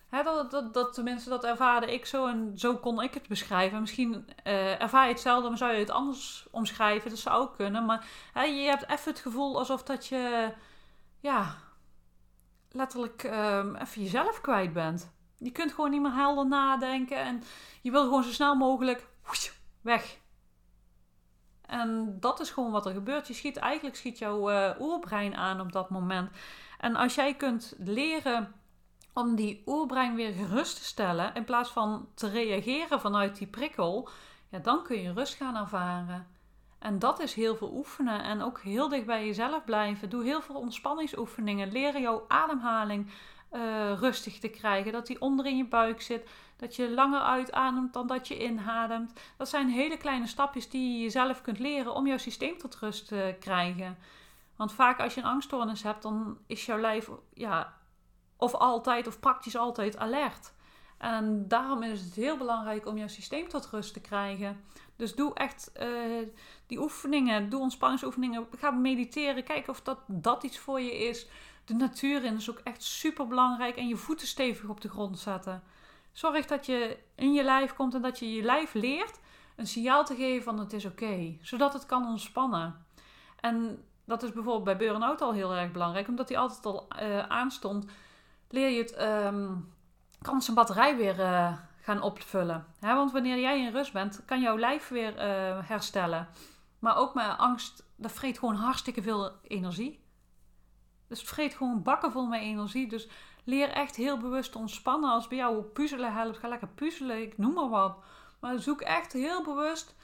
Hè, 0.09 0.23
dat, 0.23 0.51
dat, 0.51 0.73
dat 0.73 0.93
tenminste, 0.93 1.29
dat 1.29 1.43
ervaarde 1.43 1.93
ik 1.93 2.05
zo 2.05 2.27
en 2.27 2.51
zo 2.55 2.75
kon 2.77 3.01
ik 3.01 3.13
het 3.13 3.27
beschrijven. 3.27 3.79
Misschien 3.79 4.13
uh, 4.43 4.81
ervaar 4.81 5.05
je 5.05 5.11
hetzelfde, 5.11 5.49
maar 5.49 5.57
zou 5.57 5.73
je 5.73 5.79
het 5.79 5.89
anders 5.89 6.47
omschrijven. 6.51 7.09
Dat 7.09 7.19
zou 7.19 7.41
ook 7.41 7.55
kunnen. 7.55 7.85
Maar 7.85 8.05
hè, 8.33 8.43
je 8.43 8.67
hebt 8.67 8.89
even 8.89 9.11
het 9.11 9.21
gevoel 9.21 9.57
alsof 9.57 9.83
dat 9.83 10.07
je, 10.07 10.53
ja, 11.19 11.55
letterlijk 12.77 13.23
um, 13.23 13.75
even 13.75 14.01
jezelf 14.01 14.41
kwijt 14.41 14.73
bent. 14.73 15.11
Je 15.37 15.51
kunt 15.51 15.73
gewoon 15.73 15.91
niet 15.91 16.01
meer 16.01 16.13
helder 16.13 16.47
nadenken. 16.47 17.17
En 17.17 17.43
je 17.81 17.91
wil 17.91 18.03
gewoon 18.03 18.23
zo 18.23 18.31
snel 18.31 18.55
mogelijk 18.55 19.07
weg. 19.81 20.17
En 21.61 22.17
dat 22.19 22.39
is 22.39 22.49
gewoon 22.49 22.71
wat 22.71 22.85
er 22.85 22.93
gebeurt. 22.93 23.27
Je 23.27 23.33
schiet, 23.33 23.57
eigenlijk 23.57 23.95
schiet 23.95 24.17
jouw 24.17 24.51
uh, 24.51 24.71
oerbrein 24.79 25.35
aan 25.35 25.61
op 25.61 25.71
dat 25.71 25.89
moment. 25.89 26.31
En 26.77 26.95
als 26.95 27.15
jij 27.15 27.35
kunt 27.35 27.75
leren 27.77 28.53
om 29.13 29.35
die 29.35 29.63
oerbrein 29.65 30.15
weer 30.15 30.33
gerust 30.33 30.75
te 30.77 30.83
stellen, 30.83 31.33
in 31.33 31.43
plaats 31.43 31.69
van 31.69 32.07
te 32.13 32.29
reageren 32.29 32.99
vanuit 32.99 33.37
die 33.37 33.47
prikkel, 33.47 34.09
ja, 34.49 34.59
dan 34.59 34.83
kun 34.83 35.01
je 35.01 35.13
rust 35.13 35.33
gaan 35.33 35.55
ervaren. 35.55 36.27
En 36.79 36.99
dat 36.99 37.19
is 37.19 37.33
heel 37.33 37.55
veel 37.55 37.71
oefenen 37.73 38.23
en 38.23 38.41
ook 38.41 38.59
heel 38.59 38.89
dicht 38.89 39.05
bij 39.05 39.25
jezelf 39.25 39.63
blijven. 39.65 40.09
Doe 40.09 40.23
heel 40.23 40.41
veel 40.41 40.55
ontspanningsoefeningen. 40.55 41.71
Leer 41.71 41.99
jouw 41.99 42.25
ademhaling 42.27 43.11
uh, 43.51 43.93
rustig 43.99 44.39
te 44.39 44.47
krijgen. 44.47 44.91
Dat 44.91 45.07
die 45.07 45.21
onder 45.21 45.45
in 45.45 45.57
je 45.57 45.67
buik 45.67 46.01
zit. 46.01 46.29
Dat 46.57 46.75
je 46.75 46.91
langer 46.91 47.21
uitademt 47.21 47.93
dan 47.93 48.07
dat 48.07 48.27
je 48.27 48.43
inademt. 48.43 49.19
Dat 49.37 49.49
zijn 49.49 49.69
hele 49.69 49.97
kleine 49.97 50.27
stapjes 50.27 50.69
die 50.69 50.93
je 50.93 51.03
jezelf 51.03 51.41
kunt 51.41 51.59
leren 51.59 51.93
om 51.93 52.07
jouw 52.07 52.17
systeem 52.17 52.57
tot 52.57 52.75
rust 52.75 53.07
te 53.07 53.35
krijgen. 53.39 53.97
Want 54.55 54.73
vaak 54.73 54.99
als 54.99 55.13
je 55.13 55.21
een 55.21 55.27
angststoornis 55.27 55.83
hebt, 55.83 56.01
dan 56.01 56.37
is 56.47 56.65
jouw 56.65 56.79
lijf 56.79 57.09
ja, 57.33 57.73
of 58.37 58.53
altijd 58.53 59.07
of 59.07 59.19
praktisch 59.19 59.57
altijd 59.57 59.97
alert. 59.97 60.53
En 60.97 61.47
daarom 61.47 61.83
is 61.83 62.01
het 62.01 62.13
heel 62.13 62.37
belangrijk 62.37 62.85
om 62.85 62.97
jouw 62.97 63.07
systeem 63.07 63.47
tot 63.47 63.69
rust 63.71 63.93
te 63.93 64.01
krijgen. 64.01 64.63
Dus 64.95 65.15
doe 65.15 65.33
echt 65.33 65.71
uh, 65.81 66.27
die 66.67 66.79
oefeningen, 66.79 67.49
doe 67.49 67.61
ontspanningsoefeningen. 67.61 68.47
Ga 68.57 68.71
mediteren, 68.71 69.43
kijk 69.43 69.67
of 69.67 69.81
dat, 69.81 69.99
dat 70.07 70.43
iets 70.43 70.57
voor 70.57 70.81
je 70.81 70.97
is 70.97 71.27
de 71.67 71.73
natuur 71.73 72.23
in 72.23 72.35
is 72.35 72.49
ook 72.49 72.61
echt 72.63 72.83
super 72.83 73.27
belangrijk. 73.27 73.75
En 73.75 73.87
je 73.87 73.95
voeten 73.95 74.27
stevig 74.27 74.69
op 74.69 74.81
de 74.81 74.89
grond 74.89 75.19
zetten. 75.19 75.63
Zorg 76.11 76.45
dat 76.45 76.65
je 76.65 76.97
in 77.15 77.33
je 77.33 77.43
lijf 77.43 77.73
komt 77.73 77.93
en 77.93 78.01
dat 78.01 78.19
je 78.19 78.33
je 78.33 78.41
lijf 78.41 78.73
leert 78.73 79.19
een 79.55 79.67
signaal 79.67 80.05
te 80.05 80.15
geven 80.15 80.43
van 80.43 80.59
het 80.59 80.73
is 80.73 80.85
oké. 80.85 81.37
zodat 81.41 81.73
het 81.73 81.85
kan 81.85 82.07
ontspannen. 82.07 82.85
En 83.39 83.83
dat 84.05 84.23
is 84.23 84.31
bijvoorbeeld 84.31 84.63
bij 84.63 84.77
burn-out 84.77 85.21
al 85.21 85.33
heel 85.33 85.53
erg 85.53 85.71
belangrijk. 85.71 86.07
Omdat 86.07 86.27
die 86.27 86.39
altijd 86.39 86.65
al 86.65 86.87
uh, 87.01 87.19
aanstond. 87.27 87.85
Leer 88.49 88.69
je 88.69 88.81
het, 88.81 89.01
um, 89.01 89.73
kan 90.21 90.41
zijn 90.41 90.55
batterij 90.55 90.97
weer 90.97 91.19
uh, 91.19 91.53
gaan 91.81 92.01
opvullen. 92.01 92.65
want 92.79 93.11
wanneer 93.11 93.39
jij 93.39 93.59
in 93.59 93.71
rust 93.71 93.93
bent, 93.93 94.25
kan 94.25 94.41
jouw 94.41 94.57
lijf 94.57 94.87
weer 94.87 95.13
uh, 95.13 95.67
herstellen. 95.67 96.27
Maar 96.79 96.95
ook 96.95 97.13
met 97.13 97.37
angst, 97.37 97.83
dat 97.95 98.11
vreet 98.11 98.39
gewoon 98.39 98.55
hartstikke 98.55 99.01
veel 99.01 99.31
energie. 99.47 100.05
Dus 101.07 101.19
het 101.19 101.29
vreet 101.29 101.53
gewoon 101.53 101.83
bakken 101.83 102.11
vol 102.11 102.25
met 102.25 102.41
energie. 102.41 102.87
Dus 102.89 103.07
leer 103.43 103.69
echt 103.69 103.95
heel 103.95 104.17
bewust 104.17 104.55
ontspannen. 104.55 105.11
Als 105.11 105.27
bij 105.27 105.37
jou 105.37 105.61
puzzelen 105.61 106.13
helpt, 106.13 106.37
ga 106.37 106.47
lekker 106.47 106.67
puzzelen. 106.67 107.21
Ik 107.21 107.37
noem 107.37 107.53
maar 107.53 107.69
wat. 107.69 107.97
Maar 108.39 108.59
zoek 108.59 108.81
echt 108.81 109.13
heel 109.13 109.43
bewust 109.43 109.95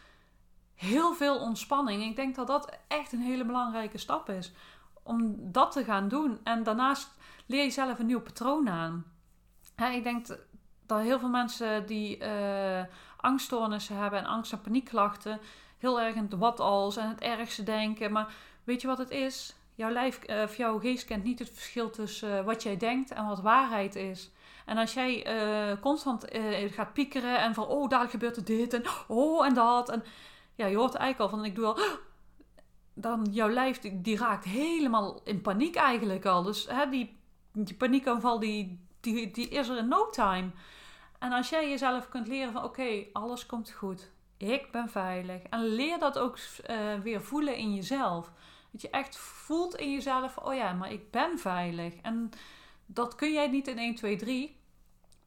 heel 0.75 1.13
veel 1.13 1.39
ontspanning. 1.39 2.03
Ik 2.03 2.15
denk 2.15 2.35
dat 2.35 2.47
dat 2.47 2.79
echt 2.87 3.11
een 3.11 3.21
hele 3.21 3.45
belangrijke 3.45 3.97
stap 3.97 4.29
is. 4.29 4.51
Om 5.03 5.35
dat 5.51 5.71
te 5.71 5.83
gaan 5.83 6.07
doen. 6.07 6.39
En 6.43 6.63
daarnaast 6.63 7.17
leer 7.45 7.63
je 7.63 7.69
zelf 7.69 7.99
een 7.99 8.05
nieuw 8.05 8.21
patroon 8.21 8.69
aan. 8.69 9.05
Ik 9.75 10.03
denk 10.03 10.25
dat 10.85 11.01
heel 11.01 11.19
veel 11.19 11.29
mensen 11.29 11.85
die 11.85 12.19
uh, 12.19 12.81
angststoornissen 13.17 13.97
hebben 13.97 14.19
en 14.19 14.25
angst- 14.25 14.51
en 14.51 14.61
paniekklachten 14.61 15.39
heel 15.77 16.01
erg 16.01 16.15
in 16.15 16.23
het 16.23 16.33
wat 16.33 16.59
als 16.59 16.97
en 16.97 17.09
het 17.09 17.19
ergste 17.19 17.63
denken. 17.63 18.11
Maar 18.11 18.33
weet 18.63 18.81
je 18.81 18.87
wat 18.87 18.97
het 18.97 19.09
is? 19.09 19.55
Jouw 19.75 19.89
lijf 19.89 20.29
uh, 20.29 20.41
of 20.41 20.57
jouw 20.57 20.79
geest 20.79 21.05
kent 21.05 21.23
niet 21.23 21.39
het 21.39 21.49
verschil 21.49 21.89
tussen 21.89 22.39
uh, 22.39 22.45
wat 22.45 22.63
jij 22.63 22.77
denkt 22.77 23.11
en 23.11 23.25
wat 23.25 23.41
waarheid 23.41 23.95
is. 23.95 24.31
En 24.65 24.77
als 24.77 24.93
jij 24.93 25.25
constant 25.81 26.25
gaat 26.67 26.93
piekeren 26.93 27.41
en 27.41 27.53
van 27.53 27.65
oh, 27.65 27.89
daar 27.89 28.09
gebeurt 28.09 28.35
er 28.35 28.45
dit 28.45 28.73
en 28.73 28.83
oh 29.07 29.45
en 29.45 29.53
dat. 29.53 29.89
En 29.89 30.03
ja, 30.55 30.65
je 30.65 30.77
hoort 30.77 30.93
eigenlijk 30.93 31.31
al 31.31 31.37
van 31.37 31.45
ik 31.45 31.55
doe 31.55 31.65
al. 31.65 31.77
Dan 32.93 33.27
jouw 33.31 33.49
lijf 33.49 33.79
die, 33.79 34.01
die 34.01 34.17
raakt 34.17 34.45
helemaal 34.45 35.21
in 35.23 35.41
paniek 35.41 35.75
eigenlijk 35.75 36.25
al. 36.25 36.43
Dus 36.43 36.67
hè, 36.69 36.89
die, 36.89 37.19
die 37.51 37.75
paniekaanval 37.75 38.39
die, 38.39 38.87
die, 39.03 39.31
die 39.31 39.49
is 39.49 39.67
er 39.67 39.77
in 39.77 39.87
no 39.87 40.09
time. 40.09 40.51
En 41.19 41.31
als 41.31 41.49
jij 41.49 41.69
jezelf 41.69 42.09
kunt 42.09 42.27
leren 42.27 42.53
van 42.53 42.63
oké, 42.63 43.05
alles 43.13 43.45
komt 43.45 43.71
goed. 43.71 44.11
Ik 44.37 44.71
ben 44.71 44.89
veilig. 44.89 45.41
En 45.41 45.65
leer 45.65 45.99
dat 45.99 46.19
ook 46.19 46.37
uh, 46.69 46.99
weer 46.99 47.21
voelen 47.21 47.55
in 47.55 47.75
jezelf. 47.75 48.31
Dat 48.71 48.81
je 48.81 48.89
echt 48.89 49.17
voelt 49.17 49.75
in 49.75 49.91
jezelf, 49.91 50.37
oh 50.37 50.53
ja, 50.53 50.73
maar 50.73 50.91
ik 50.91 51.11
ben 51.11 51.39
veilig. 51.39 51.93
En 52.01 52.29
dat 52.85 53.15
kun 53.15 53.33
jij 53.33 53.47
niet 53.47 53.67
in 53.67 53.77
1, 53.77 53.95
2, 53.95 54.15
3. 54.15 54.57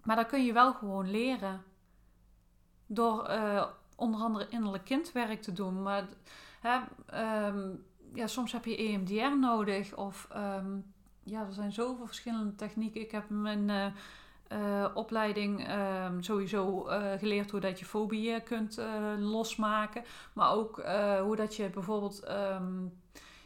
Maar 0.03 0.17
dat 0.17 0.27
kun 0.27 0.45
je 0.45 0.53
wel 0.53 0.73
gewoon 0.73 1.11
leren. 1.11 1.65
Door 2.87 3.31
uh, 3.31 3.67
onder 3.97 4.21
andere 4.21 4.49
innerlijk 4.49 4.85
kindwerk 4.85 5.43
te 5.43 5.53
doen. 5.53 5.83
Maar 5.83 6.07
hè, 6.61 6.79
um, 7.47 7.85
ja, 8.15 8.27
soms 8.27 8.53
heb 8.53 8.65
je 8.65 8.77
EMDR 8.77 9.39
nodig. 9.39 9.97
Of 9.97 10.29
um, 10.37 10.95
ja, 11.27 11.41
er 11.41 11.53
zijn 11.53 11.73
zoveel 11.73 12.07
verschillende 12.07 12.55
technieken. 12.55 13.01
Ik 13.01 13.11
heb 13.11 13.25
mijn 13.29 13.69
uh, 13.69 13.87
uh, 14.53 14.87
opleiding 14.95 15.71
um, 15.71 16.23
sowieso 16.23 16.89
uh, 16.89 17.13
geleerd 17.19 17.51
hoe 17.51 17.61
dat 17.61 17.79
je 17.79 17.85
fobieën 17.85 18.43
kunt 18.43 18.81
losmaken. 19.19 20.05
Maar 20.33 20.51
ook 20.51 20.77
hoe 21.23 21.37
dat 21.37 21.57
je 21.57 21.71
bijvoorbeeld 21.71 22.27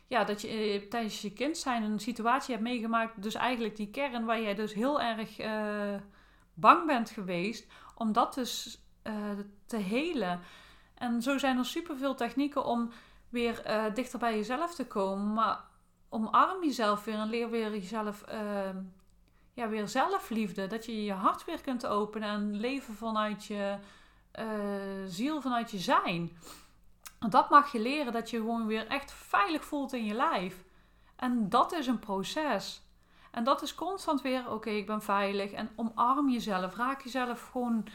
ja, 0.06 0.24
dat 0.24 0.40
je 0.40 0.86
tijdens 0.88 1.20
je 1.20 1.32
kind 1.32 1.56
zijn 1.56 1.82
een 1.82 1.98
situatie 1.98 2.54
hebt 2.54 2.66
meegemaakt. 2.66 3.22
Dus 3.22 3.34
eigenlijk 3.34 3.76
die 3.76 3.90
kern 3.90 4.24
waar 4.24 4.40
jij 4.40 4.54
dus 4.54 4.74
heel 4.74 5.00
erg 5.00 5.36
bang 6.54 6.86
bent 6.86 7.10
geweest. 7.10 7.66
Om 7.94 8.12
dat 8.12 8.34
dus 8.34 8.84
te 9.66 9.76
helen. 9.76 10.40
En 10.94 11.22
zo 11.22 11.38
zijn 11.38 11.58
er 11.58 11.64
superveel 11.64 12.14
technieken 12.14 12.64
om 12.64 12.90
weer 13.28 13.62
dichter 13.94 14.18
bij 14.18 14.36
jezelf 14.36 14.74
te 14.74 14.86
komen. 14.86 15.32
Maar 15.32 15.68
omarm 16.10 16.64
jezelf 16.64 17.04
weer 17.04 17.14
en 17.14 17.28
leer 17.28 17.50
weer 17.50 17.70
jezelf 17.70 18.24
ja, 19.54 19.68
weer 19.68 19.88
zelfliefde. 19.88 20.66
Dat 20.66 20.86
je 20.86 21.04
je 21.04 21.12
hart 21.12 21.44
weer 21.44 21.60
kunt 21.60 21.86
openen 21.86 22.28
en 22.28 22.56
leven 22.56 22.94
vanuit 22.94 23.44
je 23.44 23.76
uh, 24.38 24.44
ziel, 25.06 25.40
vanuit 25.40 25.70
je 25.70 25.78
zijn. 25.78 26.36
Dat 27.28 27.50
mag 27.50 27.72
je 27.72 27.80
leren, 27.80 28.12
dat 28.12 28.30
je 28.30 28.36
gewoon 28.36 28.66
weer 28.66 28.86
echt 28.86 29.12
veilig 29.12 29.64
voelt 29.64 29.92
in 29.92 30.04
je 30.04 30.14
lijf. 30.14 30.64
En 31.16 31.48
dat 31.48 31.72
is 31.72 31.86
een 31.86 31.98
proces. 31.98 32.82
En 33.30 33.44
dat 33.44 33.62
is 33.62 33.74
constant 33.74 34.22
weer, 34.22 34.50
oké, 34.50 34.70
ik 34.70 34.86
ben 34.86 35.02
veilig. 35.02 35.52
En 35.52 35.70
omarm 35.76 36.30
jezelf. 36.30 36.76
Raak 36.76 37.02
jezelf 37.02 37.48
gewoon 37.52 37.86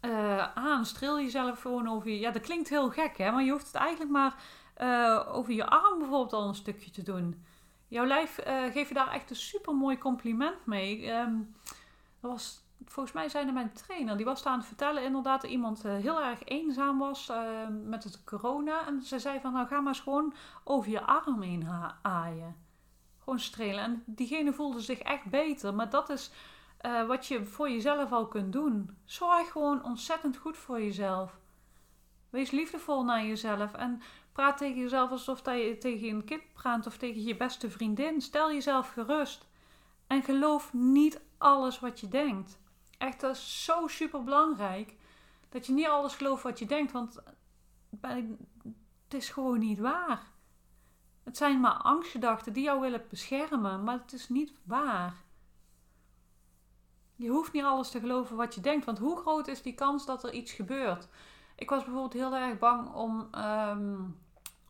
uh, 0.00 0.52
aan. 0.54 0.86
Streel 0.86 1.20
jezelf 1.20 1.60
gewoon 1.60 1.88
over 1.88 2.10
je... 2.10 2.18
Ja, 2.18 2.30
dat 2.30 2.42
klinkt 2.42 2.68
heel 2.68 2.90
gek, 2.90 3.18
hè. 3.18 3.30
Maar 3.30 3.42
je 3.42 3.50
hoeft 3.50 3.66
het 3.66 3.74
eigenlijk 3.74 4.10
maar 4.10 4.34
uh, 4.80 5.22
over 5.32 5.52
je 5.52 5.66
arm 5.66 5.98
bijvoorbeeld 5.98 6.32
al 6.32 6.48
een 6.48 6.54
stukje 6.54 6.90
te 6.90 7.02
doen. 7.02 7.44
Jouw 7.88 8.04
lijf 8.04 8.46
uh, 8.46 8.72
geeft 8.72 8.88
je 8.88 8.94
daar 8.94 9.10
echt 9.10 9.30
een 9.30 9.36
super 9.36 9.74
mooi 9.74 9.98
compliment 9.98 10.66
mee. 10.66 11.10
Um, 11.10 11.54
dat 12.20 12.30
was, 12.30 12.62
volgens 12.84 13.14
mij 13.14 13.46
er 13.46 13.52
mijn 13.52 13.72
trainer, 13.72 14.16
die 14.16 14.24
was 14.24 14.42
daar 14.42 14.52
aan 14.52 14.58
het 14.58 14.68
vertellen 14.68 15.04
inderdaad 15.04 15.40
dat 15.40 15.50
iemand 15.50 15.84
uh, 15.84 15.96
heel 15.96 16.22
erg 16.22 16.44
eenzaam 16.44 16.98
was 16.98 17.32
met 17.84 18.04
het 18.04 18.24
corona. 18.24 18.86
En 18.86 19.02
ze 19.02 19.18
zei 19.18 19.40
van 19.40 19.52
nou 19.52 19.66
ga 19.66 19.80
maar 19.80 19.92
eens 19.92 20.00
gewoon 20.00 20.34
over 20.64 20.90
je 20.90 21.02
arm 21.02 21.42
heen 21.42 21.68
aaien. 22.02 22.56
Gewoon 23.18 23.38
strelen. 23.38 23.84
En 23.84 24.02
diegene 24.06 24.52
voelde 24.52 24.80
zich 24.80 24.98
echt 24.98 25.24
beter. 25.24 25.74
Maar 25.74 25.90
dat 25.90 26.08
is 26.08 26.30
wat 27.06 27.26
je 27.26 27.46
voor 27.46 27.70
jezelf 27.70 28.12
al 28.12 28.26
kunt 28.26 28.52
doen. 28.52 28.96
Zorg 29.04 29.52
gewoon 29.52 29.84
ontzettend 29.84 30.36
goed 30.36 30.56
voor 30.56 30.80
jezelf. 30.80 31.38
Wees 32.30 32.50
liefdevol 32.50 33.04
naar 33.04 33.24
jezelf 33.24 33.72
en 33.72 34.02
Praat 34.34 34.58
tegen 34.58 34.80
jezelf 34.80 35.10
alsof 35.10 35.44
je 35.44 35.76
tegen 35.78 36.08
een 36.08 36.24
kind 36.24 36.52
praat 36.52 36.86
of 36.86 36.96
tegen 36.96 37.22
je 37.22 37.36
beste 37.36 37.70
vriendin. 37.70 38.20
Stel 38.20 38.52
jezelf 38.52 38.88
gerust. 38.88 39.46
En 40.06 40.22
geloof 40.22 40.72
niet 40.72 41.20
alles 41.38 41.80
wat 41.80 42.00
je 42.00 42.08
denkt. 42.08 42.58
Echt, 42.98 43.20
dat 43.20 43.34
is 43.34 43.64
zo 43.64 43.86
super 43.86 44.24
belangrijk. 44.24 44.94
Dat 45.48 45.66
je 45.66 45.72
niet 45.72 45.86
alles 45.86 46.14
gelooft 46.14 46.42
wat 46.42 46.58
je 46.58 46.66
denkt, 46.66 46.92
want 46.92 47.22
het 48.00 49.14
is 49.14 49.28
gewoon 49.28 49.58
niet 49.58 49.78
waar. 49.78 50.22
Het 51.22 51.36
zijn 51.36 51.60
maar 51.60 51.76
angstgedachten 51.76 52.52
die 52.52 52.64
jou 52.64 52.80
willen 52.80 53.04
beschermen, 53.08 53.84
maar 53.84 53.98
het 53.98 54.12
is 54.12 54.28
niet 54.28 54.52
waar. 54.62 55.14
Je 57.16 57.28
hoeft 57.28 57.52
niet 57.52 57.64
alles 57.64 57.90
te 57.90 58.00
geloven 58.00 58.36
wat 58.36 58.54
je 58.54 58.60
denkt, 58.60 58.84
want 58.84 58.98
hoe 58.98 59.16
groot 59.16 59.48
is 59.48 59.62
die 59.62 59.74
kans 59.74 60.06
dat 60.06 60.24
er 60.24 60.32
iets 60.32 60.52
gebeurt? 60.52 61.08
Ik 61.56 61.70
was 61.70 61.84
bijvoorbeeld 61.84 62.12
heel 62.12 62.34
erg 62.34 62.58
bang 62.58 62.92
om 62.92 63.28
um, 63.34 64.22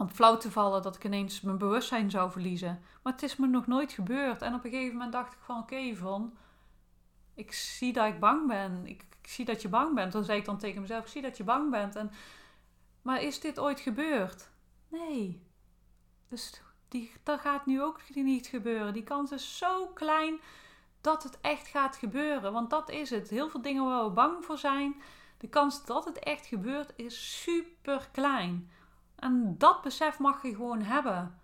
om 0.05 0.11
flauw 0.11 0.37
te 0.37 0.51
vallen 0.51 0.83
dat 0.83 0.97
ik 0.97 1.05
ineens 1.05 1.41
mijn 1.41 1.59
bewustzijn 1.59 2.11
zou 2.11 2.31
verliezen. 2.31 2.83
Maar 3.03 3.13
het 3.13 3.23
is 3.23 3.37
me 3.37 3.47
nog 3.47 3.67
nooit 3.67 3.93
gebeurd. 3.93 4.43
En 4.43 4.55
op 4.55 4.65
een 4.65 4.71
gegeven 4.71 4.93
moment 4.93 5.13
dacht 5.13 5.33
ik 5.33 5.39
van 5.41 5.59
oké 5.59 5.95
Van, 5.95 6.37
ik 7.35 7.53
zie 7.53 7.93
dat 7.93 8.07
ik 8.07 8.21
bang 8.21 8.47
ben. 8.49 8.87
Ik, 8.87 9.05
ik, 9.23 9.29
zie 9.29 9.45
dat 9.45 9.63
je 9.63 9.69
bang 9.69 9.95
bent. 9.95 10.13
Dan 10.13 10.25
zei 10.25 10.39
ik 10.39 10.45
dan 10.45 10.59
tegen 10.59 10.81
mezelf, 10.81 11.03
ik 11.05 11.11
zie 11.11 11.23
dat 11.23 11.37
je 11.37 11.45
bang 11.45 11.71
bent. 11.71 11.97
En, 11.97 12.11
maar 13.03 13.23
is 13.23 13.41
dit 13.41 13.59
ooit 13.59 13.81
gebeurd? 13.81 14.51
Nee. 14.89 15.43
Dus 16.29 16.63
die, 16.89 17.13
dat 17.23 17.41
gaat 17.41 17.67
nu 17.67 17.83
ook 17.83 18.01
niet 18.15 18.47
gebeuren. 18.47 18.93
Die 18.93 19.05
kans 19.05 19.33
is 19.33 19.59
zo 19.59 19.87
klein 19.87 20.41
dat 21.01 21.23
het 21.23 21.39
echt 21.41 21.67
gaat 21.67 21.97
gebeuren. 21.97 22.53
Want 22.53 22.71
dat 22.71 22.91
is 22.91 23.11
het. 23.11 23.31
Heel 23.31 23.49
veel 23.49 23.63
dingen 23.63 23.85
waar 23.85 24.05
we 24.05 24.11
bang 24.11 24.45
voor 24.45 24.59
zijn. 24.59 25.03
De 25.39 25.49
kans 25.49 25.85
dat 25.85 26.05
het 26.05 26.19
echt 26.19 26.47
gebeurt 26.47 26.93
is 26.97 27.43
super 27.43 28.09
klein. 28.13 28.71
En 29.17 29.55
dat 29.59 29.83
besef 29.83 30.19
mag 30.19 30.43
je 30.43 30.55
gewoon 30.55 30.83
hebben. 30.83 31.39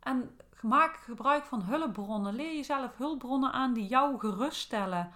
En 0.00 0.36
maak 0.62 0.96
gebruik 0.96 1.44
van 1.44 1.62
hulpbronnen. 1.62 2.34
Leer 2.34 2.54
jezelf 2.54 2.96
hulpbronnen 2.96 3.52
aan 3.52 3.72
die 3.72 3.86
jou 3.86 4.18
geruststellen. 4.18 5.12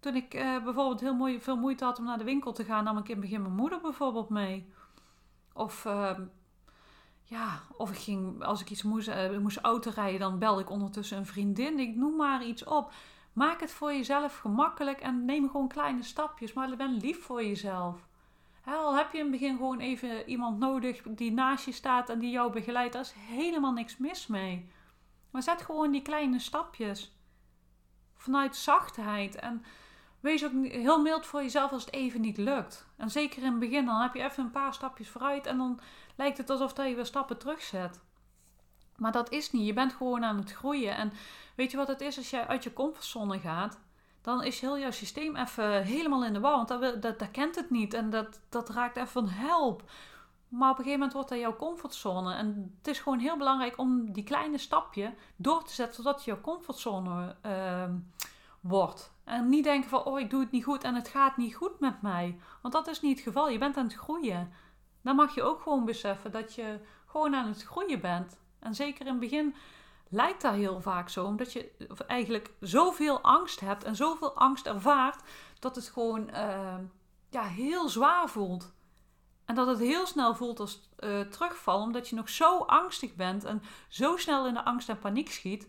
Toen 0.00 0.16
ik 0.16 0.34
eh, 0.34 0.64
bijvoorbeeld 0.64 1.00
heel 1.00 1.14
mooi, 1.14 1.40
veel 1.40 1.56
moeite 1.56 1.84
had 1.84 1.98
om 1.98 2.04
naar 2.04 2.18
de 2.18 2.24
winkel 2.24 2.52
te 2.52 2.64
gaan, 2.64 2.84
nam 2.84 2.98
ik 2.98 3.08
in 3.08 3.10
het 3.10 3.20
begin 3.20 3.42
mijn 3.42 3.54
moeder 3.54 3.80
bijvoorbeeld 3.80 4.28
mee. 4.28 4.72
Of, 5.52 5.84
uh, 5.84 6.18
ja, 7.22 7.60
of 7.76 7.90
ik 7.90 7.98
ging, 7.98 8.44
als 8.44 8.60
ik 8.60 8.70
iets 8.70 8.82
moest, 8.82 9.08
uh, 9.08 9.38
moest 9.38 9.58
autorijden, 9.58 10.20
dan 10.20 10.38
belde 10.38 10.60
ik 10.60 10.70
ondertussen 10.70 11.18
een 11.18 11.26
vriendin. 11.26 11.78
Ik 11.78 11.96
noem 11.96 12.16
maar 12.16 12.44
iets 12.44 12.64
op. 12.64 12.92
Maak 13.32 13.60
het 13.60 13.70
voor 13.70 13.92
jezelf 13.92 14.38
gemakkelijk 14.38 15.00
en 15.00 15.24
neem 15.24 15.50
gewoon 15.50 15.68
kleine 15.68 16.02
stapjes. 16.02 16.52
Maar 16.52 16.76
ben 16.76 16.96
lief 16.96 17.22
voor 17.22 17.44
jezelf. 17.44 18.06
Al 18.64 18.96
heb 18.96 19.12
je 19.12 19.18
in 19.18 19.24
het 19.24 19.32
begin 19.32 19.56
gewoon 19.56 19.80
even 19.80 20.28
iemand 20.28 20.58
nodig 20.58 21.02
die 21.02 21.32
naast 21.32 21.64
je 21.64 21.72
staat 21.72 22.08
en 22.08 22.18
die 22.18 22.30
jou 22.30 22.52
begeleidt, 22.52 22.92
daar 22.92 23.02
is 23.02 23.14
helemaal 23.16 23.72
niks 23.72 23.96
mis 23.96 24.26
mee. 24.26 24.70
Maar 25.30 25.42
zet 25.42 25.62
gewoon 25.62 25.90
die 25.90 26.02
kleine 26.02 26.38
stapjes. 26.38 27.16
Vanuit 28.14 28.56
zachtheid. 28.56 29.36
En 29.36 29.64
wees 30.20 30.44
ook 30.44 30.52
heel 30.64 31.02
mild 31.02 31.26
voor 31.26 31.42
jezelf 31.42 31.72
als 31.72 31.84
het 31.84 31.94
even 31.94 32.20
niet 32.20 32.36
lukt. 32.36 32.86
En 32.96 33.10
zeker 33.10 33.42
in 33.42 33.50
het 33.50 33.58
begin, 33.58 33.86
dan 33.86 34.00
heb 34.00 34.14
je 34.14 34.22
even 34.22 34.44
een 34.44 34.50
paar 34.50 34.74
stapjes 34.74 35.08
vooruit 35.08 35.46
en 35.46 35.56
dan 35.56 35.80
lijkt 36.16 36.38
het 36.38 36.50
alsof 36.50 36.76
je 36.76 36.94
weer 36.94 37.06
stappen 37.06 37.38
terugzet. 37.38 38.00
Maar 38.96 39.12
dat 39.12 39.30
is 39.30 39.52
niet. 39.52 39.66
Je 39.66 39.72
bent 39.72 39.92
gewoon 39.92 40.24
aan 40.24 40.36
het 40.36 40.52
groeien. 40.52 40.96
En 40.96 41.12
weet 41.56 41.70
je 41.70 41.76
wat 41.76 41.88
het 41.88 42.00
is 42.00 42.16
als 42.16 42.30
jij 42.30 42.46
uit 42.46 42.64
je 42.64 42.72
comfortzone 42.72 43.38
gaat? 43.40 43.80
Dan 44.24 44.42
is 44.42 44.60
heel 44.60 44.78
jouw 44.78 44.90
systeem 44.90 45.36
even 45.36 45.82
helemaal 45.82 46.24
in 46.24 46.32
de 46.32 46.40
war. 46.40 46.56
Want 46.56 46.68
dat, 46.68 47.02
dat, 47.02 47.30
kent 47.30 47.54
het 47.54 47.70
niet 47.70 47.94
en 47.94 48.10
dat, 48.10 48.40
dat 48.48 48.68
raakt 48.68 48.96
even 48.96 49.08
van 49.08 49.28
help. 49.28 49.82
Maar 50.48 50.70
op 50.70 50.78
een 50.78 50.84
gegeven 50.84 50.98
moment 50.98 51.12
wordt 51.12 51.28
dat 51.28 51.38
jouw 51.38 51.56
comfortzone. 51.56 52.34
En 52.34 52.74
het 52.78 52.88
is 52.88 52.98
gewoon 52.98 53.18
heel 53.18 53.36
belangrijk 53.36 53.78
om 53.78 54.12
die 54.12 54.24
kleine 54.24 54.58
stapje 54.58 55.14
door 55.36 55.64
te 55.64 55.72
zetten 55.72 56.02
zodat 56.02 56.24
je 56.24 56.30
jouw 56.30 56.40
comfortzone 56.40 57.36
uh, 57.46 57.84
wordt. 58.60 59.12
En 59.24 59.48
niet 59.48 59.64
denken 59.64 59.90
van, 59.90 60.04
oh 60.04 60.20
ik 60.20 60.30
doe 60.30 60.40
het 60.40 60.50
niet 60.50 60.64
goed 60.64 60.84
en 60.84 60.94
het 60.94 61.08
gaat 61.08 61.36
niet 61.36 61.54
goed 61.54 61.80
met 61.80 62.02
mij. 62.02 62.38
Want 62.62 62.74
dat 62.74 62.86
is 62.86 63.00
niet 63.00 63.16
het 63.16 63.26
geval. 63.26 63.48
Je 63.48 63.58
bent 63.58 63.76
aan 63.76 63.84
het 63.84 63.94
groeien. 63.94 64.52
Dan 65.02 65.16
mag 65.16 65.34
je 65.34 65.42
ook 65.42 65.60
gewoon 65.60 65.84
beseffen 65.84 66.32
dat 66.32 66.54
je 66.54 66.78
gewoon 67.06 67.34
aan 67.34 67.48
het 67.48 67.62
groeien 67.62 68.00
bent. 68.00 68.38
En 68.58 68.74
zeker 68.74 69.06
in 69.06 69.12
het 69.12 69.20
begin 69.20 69.54
lijkt 70.14 70.42
dat 70.42 70.54
heel 70.54 70.80
vaak 70.80 71.08
zo, 71.08 71.24
omdat 71.24 71.52
je 71.52 71.70
eigenlijk 72.06 72.50
zoveel 72.60 73.20
angst 73.20 73.60
hebt 73.60 73.84
en 73.84 73.96
zoveel 73.96 74.36
angst 74.36 74.66
ervaart, 74.66 75.22
dat 75.58 75.76
het 75.76 75.88
gewoon 75.88 76.30
uh, 76.30 76.74
ja, 77.30 77.42
heel 77.42 77.88
zwaar 77.88 78.28
voelt. 78.28 78.72
En 79.44 79.54
dat 79.54 79.66
het 79.66 79.78
heel 79.78 80.06
snel 80.06 80.34
voelt 80.34 80.60
als 80.60 80.90
uh, 80.98 81.20
terugval, 81.20 81.80
omdat 81.80 82.08
je 82.08 82.16
nog 82.16 82.28
zo 82.28 82.58
angstig 82.58 83.14
bent 83.14 83.44
en 83.44 83.62
zo 83.88 84.16
snel 84.16 84.46
in 84.46 84.54
de 84.54 84.64
angst 84.64 84.88
en 84.88 84.98
paniek 84.98 85.30
schiet, 85.30 85.68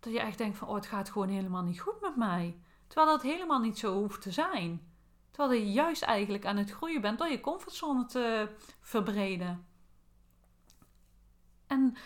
dat 0.00 0.12
je 0.12 0.20
echt 0.20 0.38
denkt 0.38 0.58
van, 0.58 0.68
oh, 0.68 0.74
het 0.74 0.86
gaat 0.86 1.10
gewoon 1.10 1.28
helemaal 1.28 1.62
niet 1.62 1.80
goed 1.80 2.00
met 2.00 2.16
mij. 2.16 2.58
Terwijl 2.86 3.16
dat 3.16 3.22
helemaal 3.22 3.60
niet 3.60 3.78
zo 3.78 3.94
hoeft 3.94 4.22
te 4.22 4.30
zijn. 4.30 4.92
Terwijl 5.30 5.60
je 5.60 5.72
juist 5.72 6.02
eigenlijk 6.02 6.46
aan 6.46 6.56
het 6.56 6.70
groeien 6.70 7.00
bent 7.00 7.18
door 7.18 7.28
je 7.28 7.40
comfortzone 7.40 8.06
te 8.06 8.48
verbreden. 8.80 9.66
En 11.66 11.96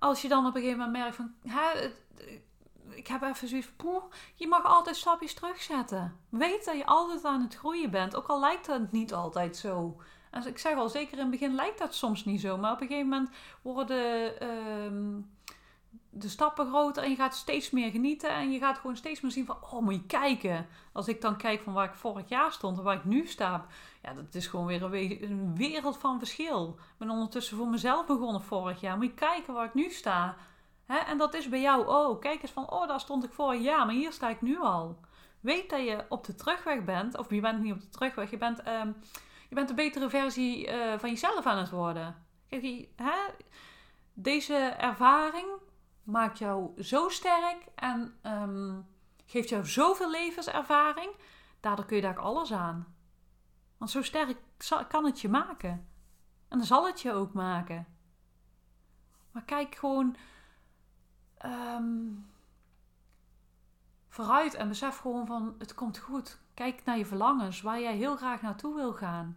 als 0.00 0.22
je 0.22 0.28
dan 0.28 0.46
op 0.46 0.54
een 0.54 0.60
gegeven 0.60 0.84
moment 0.84 0.98
merkt 0.98 1.16
van, 1.16 1.34
ik 2.90 3.06
heb 3.06 3.22
even 3.22 3.48
zoiets 3.48 3.68
van, 3.76 4.02
je 4.34 4.48
mag 4.48 4.64
altijd 4.64 4.96
stapjes 4.96 5.34
terugzetten. 5.34 6.16
Weet 6.28 6.64
dat 6.64 6.76
je 6.76 6.86
altijd 6.86 7.24
aan 7.24 7.42
het 7.42 7.56
groeien 7.56 7.90
bent, 7.90 8.16
ook 8.16 8.26
al 8.26 8.40
lijkt 8.40 8.66
dat 8.66 8.92
niet 8.92 9.14
altijd 9.14 9.56
zo. 9.56 10.00
Ik 10.44 10.58
zeg 10.58 10.76
al, 10.76 10.88
zeker 10.88 11.12
in 11.12 11.18
het 11.18 11.30
begin 11.30 11.54
lijkt 11.54 11.78
dat 11.78 11.94
soms 11.94 12.24
niet 12.24 12.40
zo, 12.40 12.56
maar 12.56 12.72
op 12.72 12.80
een 12.80 12.86
gegeven 12.86 13.08
moment 13.08 13.30
worden 13.62 14.32
uh, 14.42 15.22
de 16.10 16.28
stappen 16.28 16.66
groter 16.66 17.02
en 17.02 17.10
je 17.10 17.16
gaat 17.16 17.34
steeds 17.34 17.70
meer 17.70 17.90
genieten 17.90 18.30
en 18.30 18.50
je 18.50 18.58
gaat 18.58 18.78
gewoon 18.78 18.96
steeds 18.96 19.20
meer 19.20 19.30
zien 19.30 19.46
van, 19.46 19.56
oh 19.70 19.80
moet 19.80 19.94
je 19.94 20.06
kijken. 20.06 20.66
Als 20.92 21.08
ik 21.08 21.20
dan 21.20 21.36
kijk 21.36 21.62
van 21.62 21.72
waar 21.72 21.88
ik 21.88 21.94
vorig 21.94 22.28
jaar 22.28 22.52
stond 22.52 22.78
en 22.78 22.84
waar 22.84 22.96
ik 22.96 23.04
nu 23.04 23.26
sta, 23.26 23.66
ja 24.02 24.12
dat 24.12 24.34
is 24.34 24.46
gewoon 24.46 24.66
weer 24.66 24.82
een, 25.22 25.56
wereld 25.56 25.98
van 25.98 26.18
verschil. 26.18 26.78
Ik 26.78 26.98
ben 26.98 27.10
ondertussen 27.10 27.56
voor 27.56 27.68
mezelf 27.68 28.06
begonnen 28.06 28.42
vorig 28.42 28.80
jaar, 28.80 28.96
moet 28.96 29.06
je 29.06 29.14
kijken 29.14 29.54
waar 29.54 29.66
ik 29.66 29.74
nu 29.74 29.90
sta. 29.90 30.36
En 30.86 31.18
dat 31.18 31.34
is 31.34 31.48
bij 31.48 31.60
jou 31.60 31.86
ook. 31.86 32.20
Kijk 32.20 32.42
eens 32.42 32.50
van, 32.50 32.70
oh 32.70 32.88
daar 32.88 33.00
stond 33.00 33.24
ik 33.24 33.32
vorig 33.32 33.62
jaar, 33.62 33.86
maar 33.86 33.94
hier 33.94 34.12
sta 34.12 34.28
ik 34.28 34.40
nu 34.40 34.60
al. 34.60 35.00
Weet 35.40 35.70
dat 35.70 35.80
je 35.80 36.04
op 36.08 36.24
de 36.24 36.34
terugweg 36.34 36.84
bent, 36.84 37.18
of 37.18 37.30
je 37.30 37.40
bent 37.40 37.62
niet 37.62 37.72
op 37.72 37.80
de 37.80 37.88
terugweg, 37.88 38.30
je 38.30 38.36
bent, 38.36 38.60
uh, 38.66 38.82
je 39.48 39.54
bent 39.54 39.70
een 39.70 39.76
betere 39.76 40.10
versie 40.10 40.68
uh, 40.68 40.98
van 40.98 41.08
jezelf 41.08 41.46
aan 41.46 41.58
het 41.58 41.70
worden. 41.70 42.24
Kijk, 42.48 42.62
hè? 42.96 43.18
Deze 44.12 44.54
ervaring 44.56 45.46
maakt 46.02 46.38
jou 46.38 46.82
zo 46.82 47.08
sterk 47.08 47.66
en 47.74 48.14
um, 48.22 48.86
geeft 49.26 49.48
jou 49.48 49.66
zoveel 49.66 50.10
levenservaring. 50.10 51.10
Daardoor 51.60 51.84
kun 51.84 51.96
je 51.96 52.02
daar 52.02 52.18
alles 52.18 52.52
aan. 52.52 52.94
Want 53.80 53.92
zo 53.92 54.02
sterk 54.02 54.38
kan 54.88 55.04
het 55.04 55.20
je 55.20 55.28
maken. 55.28 55.70
En 56.48 56.58
dan 56.58 56.66
zal 56.66 56.86
het 56.86 57.00
je 57.00 57.12
ook 57.12 57.32
maken. 57.32 57.86
Maar 59.30 59.44
kijk 59.44 59.74
gewoon 59.74 60.16
um, 61.44 62.30
vooruit 64.08 64.54
en 64.54 64.68
besef 64.68 64.98
gewoon 64.98 65.26
van 65.26 65.54
het 65.58 65.74
komt 65.74 65.98
goed. 65.98 66.40
Kijk 66.54 66.84
naar 66.84 66.98
je 66.98 67.06
verlangens, 67.06 67.60
waar 67.60 67.80
jij 67.80 67.96
heel 67.96 68.16
graag 68.16 68.42
naartoe 68.42 68.74
wil 68.74 68.92
gaan. 68.92 69.36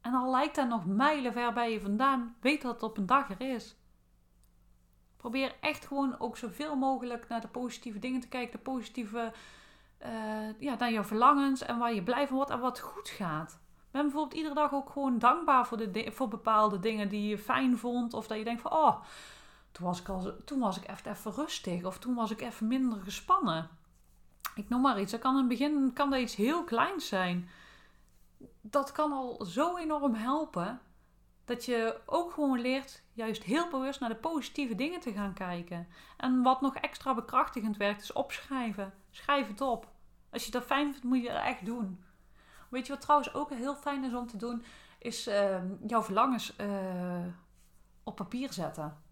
En 0.00 0.14
al 0.14 0.30
lijkt 0.30 0.54
dat 0.54 0.68
nog 0.68 0.86
mijlen 0.86 1.32
ver 1.32 1.52
bij 1.52 1.72
je 1.72 1.80
vandaan, 1.80 2.36
weet 2.40 2.62
dat 2.62 2.72
het 2.72 2.82
op 2.82 2.96
een 2.96 3.06
dag 3.06 3.30
er 3.30 3.54
is. 3.54 3.76
Probeer 5.16 5.56
echt 5.60 5.86
gewoon 5.86 6.18
ook 6.18 6.36
zoveel 6.36 6.76
mogelijk 6.76 7.28
naar 7.28 7.40
de 7.40 7.48
positieve 7.48 7.98
dingen 7.98 8.20
te 8.20 8.28
kijken. 8.28 8.56
De 8.56 8.62
positieve, 8.62 9.32
uh, 10.02 10.60
ja, 10.60 10.74
naar 10.78 10.92
jouw 10.92 11.04
verlangens 11.04 11.62
en 11.62 11.78
waar 11.78 11.94
je 11.94 12.02
blij 12.02 12.26
van 12.26 12.36
wordt 12.36 12.50
en 12.50 12.60
wat 12.60 12.80
goed 12.80 13.08
gaat. 13.08 13.62
Ben 13.90 14.02
bijvoorbeeld 14.02 14.34
iedere 14.34 14.54
dag 14.54 14.72
ook 14.72 14.90
gewoon 14.90 15.18
dankbaar 15.18 15.66
voor, 15.66 15.92
de, 15.92 16.10
voor 16.12 16.28
bepaalde 16.28 16.78
dingen 16.78 17.08
die 17.08 17.28
je 17.28 17.38
fijn 17.38 17.78
vond. 17.78 18.14
Of 18.14 18.26
dat 18.26 18.38
je 18.38 18.44
denkt 18.44 18.62
van, 18.62 18.72
oh, 18.72 19.02
toen 19.72 19.86
was 19.86 20.00
ik, 20.00 20.08
al, 20.08 20.32
toen 20.44 20.58
was 20.58 20.76
ik 20.76 20.84
echt 20.84 21.06
even 21.06 21.32
rustig. 21.32 21.84
Of 21.84 21.98
toen 21.98 22.14
was 22.14 22.30
ik 22.30 22.40
even 22.40 22.66
minder 22.66 23.00
gespannen. 23.00 23.70
Ik 24.54 24.68
noem 24.68 24.80
maar 24.80 25.00
iets. 25.00 25.12
Dat 25.12 25.20
kan 25.20 25.32
in 25.32 25.38
het 25.38 25.48
begin 25.48 25.92
kan 25.92 26.10
dat 26.10 26.20
iets 26.20 26.36
heel 26.36 26.64
kleins 26.64 27.08
zijn. 27.08 27.48
Dat 28.60 28.92
kan 28.92 29.12
al 29.12 29.44
zo 29.44 29.76
enorm 29.76 30.14
helpen. 30.14 30.80
Dat 31.44 31.64
je 31.64 32.00
ook 32.06 32.32
gewoon 32.32 32.60
leert 32.60 33.02
juist 33.12 33.42
heel 33.42 33.68
bewust 33.68 34.00
naar 34.00 34.08
de 34.08 34.14
positieve 34.14 34.74
dingen 34.74 35.00
te 35.00 35.12
gaan 35.12 35.34
kijken. 35.34 35.88
En 36.16 36.42
wat 36.42 36.60
nog 36.60 36.76
extra 36.76 37.14
bekrachtigend 37.14 37.76
werkt, 37.76 38.02
is 38.02 38.12
opschrijven. 38.12 38.94
Schrijf 39.14 39.48
het 39.48 39.60
op. 39.60 39.88
Als 40.30 40.44
je 40.44 40.50
dat 40.50 40.64
fijn 40.64 40.90
vindt, 40.92 41.06
moet 41.06 41.22
je 41.22 41.28
dat 41.28 41.42
echt 41.42 41.64
doen. 41.64 42.04
Weet 42.68 42.86
je 42.86 42.92
wat 42.92 43.00
trouwens 43.00 43.34
ook 43.34 43.50
heel 43.50 43.74
fijn 43.74 44.04
is 44.04 44.14
om 44.14 44.26
te 44.26 44.36
doen? 44.36 44.64
Is 44.98 45.28
uh, 45.28 45.56
jouw 45.86 46.02
verlangens 46.02 46.56
uh, 46.60 47.26
op 48.02 48.16
papier 48.16 48.52
zetten. 48.52 49.02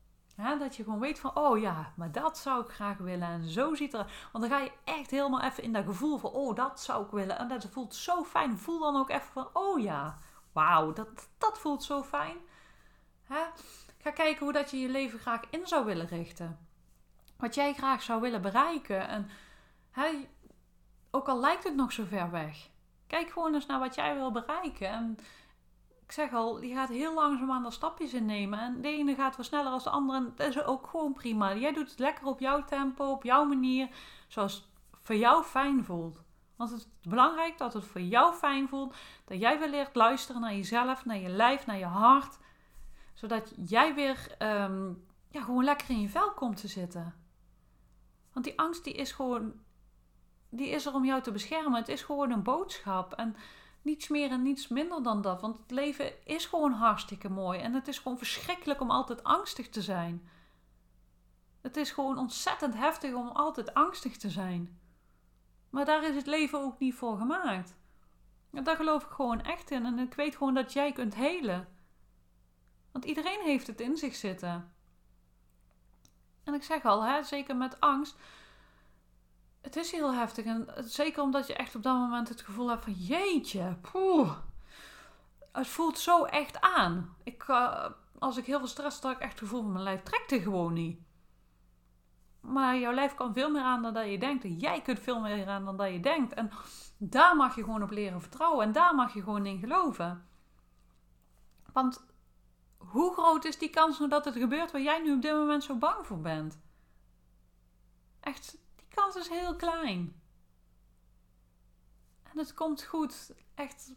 Dat 0.58 0.76
je 0.76 0.84
gewoon 0.84 0.98
weet 0.98 1.18
van, 1.18 1.36
oh 1.36 1.58
ja, 1.58 1.92
maar 1.96 2.12
dat 2.12 2.38
zou 2.38 2.64
ik 2.64 2.70
graag 2.70 2.96
willen. 2.98 3.28
En 3.28 3.48
zo 3.48 3.74
ziet 3.74 3.94
er. 3.94 4.28
Want 4.32 4.48
dan 4.48 4.58
ga 4.58 4.64
je 4.64 4.72
echt 4.84 5.10
helemaal 5.10 5.40
even 5.40 5.62
in 5.62 5.72
dat 5.72 5.84
gevoel 5.84 6.18
van, 6.18 6.30
oh, 6.30 6.56
dat 6.56 6.80
zou 6.80 7.04
ik 7.04 7.10
willen. 7.10 7.38
En 7.38 7.48
dat 7.48 7.66
voelt 7.70 7.94
zo 7.94 8.24
fijn. 8.24 8.58
Voel 8.58 8.78
dan 8.78 8.96
ook 8.96 9.10
even 9.10 9.32
van, 9.32 9.48
oh 9.52 9.80
ja, 9.80 10.18
wauw, 10.52 10.92
dat, 10.92 11.28
dat 11.38 11.58
voelt 11.58 11.84
zo 11.84 12.02
fijn. 12.02 12.36
Ga 13.98 14.10
kijken 14.10 14.44
hoe 14.44 14.52
dat 14.52 14.70
je 14.70 14.78
je 14.78 14.88
leven 14.88 15.18
graag 15.18 15.40
in 15.50 15.66
zou 15.66 15.84
willen 15.84 16.06
richten. 16.06 16.58
Wat 17.36 17.54
jij 17.54 17.74
graag 17.74 18.02
zou 18.02 18.20
willen 18.20 18.42
bereiken. 18.42 19.08
En 19.08 19.28
hè, 19.92 20.28
ook 21.10 21.28
al 21.28 21.40
lijkt 21.40 21.64
het 21.64 21.74
nog 21.74 21.92
zo 21.92 22.04
ver 22.04 22.30
weg. 22.30 22.70
Kijk 23.06 23.30
gewoon 23.30 23.54
eens 23.54 23.66
naar 23.66 23.78
wat 23.78 23.94
jij 23.94 24.14
wil 24.14 24.32
bereiken. 24.32 24.88
En 24.88 25.18
ik 26.04 26.12
zeg 26.12 26.32
al, 26.32 26.62
je 26.62 26.74
gaat 26.74 26.88
heel 26.88 27.14
langzaam 27.14 27.50
aan 27.50 27.62
de 27.62 27.70
stapjes 27.70 28.14
innemen. 28.14 28.58
En 28.58 28.80
de 28.80 28.88
ene 28.88 29.14
gaat 29.14 29.36
wat 29.36 29.46
sneller 29.46 29.72
als 29.72 29.84
de 29.84 29.90
andere. 29.90 30.18
En 30.18 30.32
dat 30.36 30.48
is 30.48 30.62
ook 30.62 30.86
gewoon 30.86 31.12
prima. 31.12 31.54
Jij 31.54 31.72
doet 31.72 31.90
het 31.90 31.98
lekker 31.98 32.26
op 32.26 32.40
jouw 32.40 32.64
tempo, 32.64 33.10
op 33.10 33.22
jouw 33.22 33.44
manier. 33.44 33.88
Zoals 34.28 34.54
het 34.54 34.64
voor 35.02 35.16
jou 35.16 35.44
fijn 35.44 35.84
voelt. 35.84 36.22
Want 36.56 36.70
het 36.70 36.80
is 36.80 37.10
belangrijk 37.10 37.58
dat 37.58 37.72
het 37.72 37.84
voor 37.84 38.00
jou 38.00 38.34
fijn 38.34 38.68
voelt. 38.68 38.94
Dat 39.24 39.40
jij 39.40 39.58
weer 39.58 39.70
leert 39.70 39.94
luisteren 39.94 40.40
naar 40.40 40.54
jezelf, 40.54 41.04
naar 41.04 41.18
je 41.18 41.28
lijf, 41.28 41.66
naar 41.66 41.78
je 41.78 41.84
hart. 41.84 42.38
Zodat 43.14 43.52
jij 43.56 43.94
weer 43.94 44.34
ehm, 44.38 44.92
ja, 45.28 45.42
gewoon 45.42 45.64
lekker 45.64 45.90
in 45.90 46.00
je 46.00 46.08
vel 46.08 46.32
komt 46.32 46.56
te 46.56 46.68
zitten. 46.68 47.14
Want 48.32 48.44
die 48.44 48.58
angst 48.58 48.84
die 48.84 48.94
is 48.94 49.12
gewoon. 49.12 49.52
Die 50.54 50.68
is 50.68 50.86
er 50.86 50.94
om 50.94 51.04
jou 51.04 51.22
te 51.22 51.32
beschermen. 51.32 51.78
Het 51.78 51.88
is 51.88 52.02
gewoon 52.02 52.30
een 52.30 52.42
boodschap. 52.42 53.12
En 53.12 53.36
niets 53.82 54.08
meer 54.08 54.30
en 54.30 54.42
niets 54.42 54.68
minder 54.68 55.02
dan 55.02 55.22
dat. 55.22 55.40
Want 55.40 55.58
het 55.58 55.70
leven 55.70 56.26
is 56.26 56.46
gewoon 56.46 56.72
hartstikke 56.72 57.28
mooi. 57.28 57.58
En 57.60 57.74
het 57.74 57.88
is 57.88 57.98
gewoon 57.98 58.18
verschrikkelijk 58.18 58.80
om 58.80 58.90
altijd 58.90 59.24
angstig 59.24 59.68
te 59.68 59.82
zijn. 59.82 60.28
Het 61.60 61.76
is 61.76 61.90
gewoon 61.90 62.18
ontzettend 62.18 62.74
heftig 62.74 63.14
om 63.14 63.28
altijd 63.28 63.74
angstig 63.74 64.16
te 64.16 64.30
zijn. 64.30 64.78
Maar 65.70 65.84
daar 65.84 66.04
is 66.04 66.14
het 66.14 66.26
leven 66.26 66.58
ook 66.60 66.78
niet 66.78 66.94
voor 66.94 67.16
gemaakt. 67.16 67.76
Daar 68.50 68.76
geloof 68.76 69.04
ik 69.04 69.10
gewoon 69.10 69.42
echt 69.42 69.70
in. 69.70 69.86
En 69.86 69.98
ik 69.98 70.14
weet 70.14 70.36
gewoon 70.36 70.54
dat 70.54 70.72
jij 70.72 70.92
kunt 70.92 71.14
helen. 71.14 71.68
Want 72.90 73.04
iedereen 73.04 73.40
heeft 73.40 73.66
het 73.66 73.80
in 73.80 73.96
zich 73.96 74.14
zitten. 74.14 74.74
En 76.44 76.54
ik 76.54 76.62
zeg 76.62 76.84
al, 76.84 77.04
hè, 77.04 77.22
zeker 77.22 77.56
met 77.56 77.80
angst. 77.80 78.16
Het 79.62 79.76
is 79.76 79.90
heel 79.90 80.14
heftig. 80.14 80.44
En 80.44 80.68
zeker 80.76 81.22
omdat 81.22 81.46
je 81.46 81.54
echt 81.54 81.74
op 81.74 81.82
dat 81.82 81.94
moment 81.94 82.28
het 82.28 82.40
gevoel 82.40 82.68
hebt 82.68 82.84
van 82.84 82.92
jeetje, 82.92 83.76
poeh. 83.92 84.36
Het 85.52 85.66
voelt 85.66 85.98
zo 85.98 86.24
echt 86.24 86.60
aan. 86.60 87.16
Ik, 87.22 87.44
uh, 87.48 87.86
als 88.18 88.36
ik 88.36 88.44
heel 88.44 88.58
veel 88.58 88.68
stress 88.68 89.02
heb, 89.02 89.12
ik 89.12 89.18
echt 89.18 89.30
het 89.30 89.38
gevoel 89.38 89.62
van 89.62 89.72
mijn 89.72 89.84
lijf 89.84 90.02
trekt 90.02 90.32
er 90.32 90.40
gewoon 90.40 90.72
niet. 90.72 91.00
Maar 92.40 92.78
jouw 92.78 92.92
lijf 92.92 93.14
kan 93.14 93.34
veel 93.34 93.50
meer 93.50 93.62
aan 93.62 93.82
dan 93.82 93.94
dat 93.94 94.10
je 94.10 94.18
denkt. 94.18 94.44
En 94.44 94.58
jij 94.58 94.82
kunt 94.82 94.98
veel 94.98 95.20
meer 95.20 95.48
aan 95.48 95.64
dan 95.64 95.76
dat 95.76 95.92
je 95.92 96.00
denkt. 96.00 96.34
En 96.34 96.50
daar 96.98 97.36
mag 97.36 97.54
je 97.56 97.64
gewoon 97.64 97.82
op 97.82 97.90
leren 97.90 98.20
vertrouwen. 98.20 98.66
En 98.66 98.72
daar 98.72 98.94
mag 98.94 99.14
je 99.14 99.22
gewoon 99.22 99.46
in 99.46 99.58
geloven. 99.58 100.26
Want 101.72 102.04
hoe 102.76 103.12
groot 103.12 103.44
is 103.44 103.58
die 103.58 103.70
kans 103.70 103.98
nou 103.98 104.10
dat 104.10 104.24
het 104.24 104.36
gebeurt 104.36 104.70
waar 104.70 104.80
jij 104.80 105.02
nu 105.02 105.14
op 105.14 105.22
dit 105.22 105.32
moment 105.32 105.64
zo 105.64 105.74
bang 105.74 106.06
voor 106.06 106.20
bent? 106.20 106.58
Echt, 108.20 108.58
kans 108.94 109.16
is 109.16 109.28
heel 109.28 109.56
klein. 109.56 110.20
En 112.22 112.38
het 112.38 112.54
komt 112.54 112.82
goed. 112.82 113.32
Echt, 113.54 113.92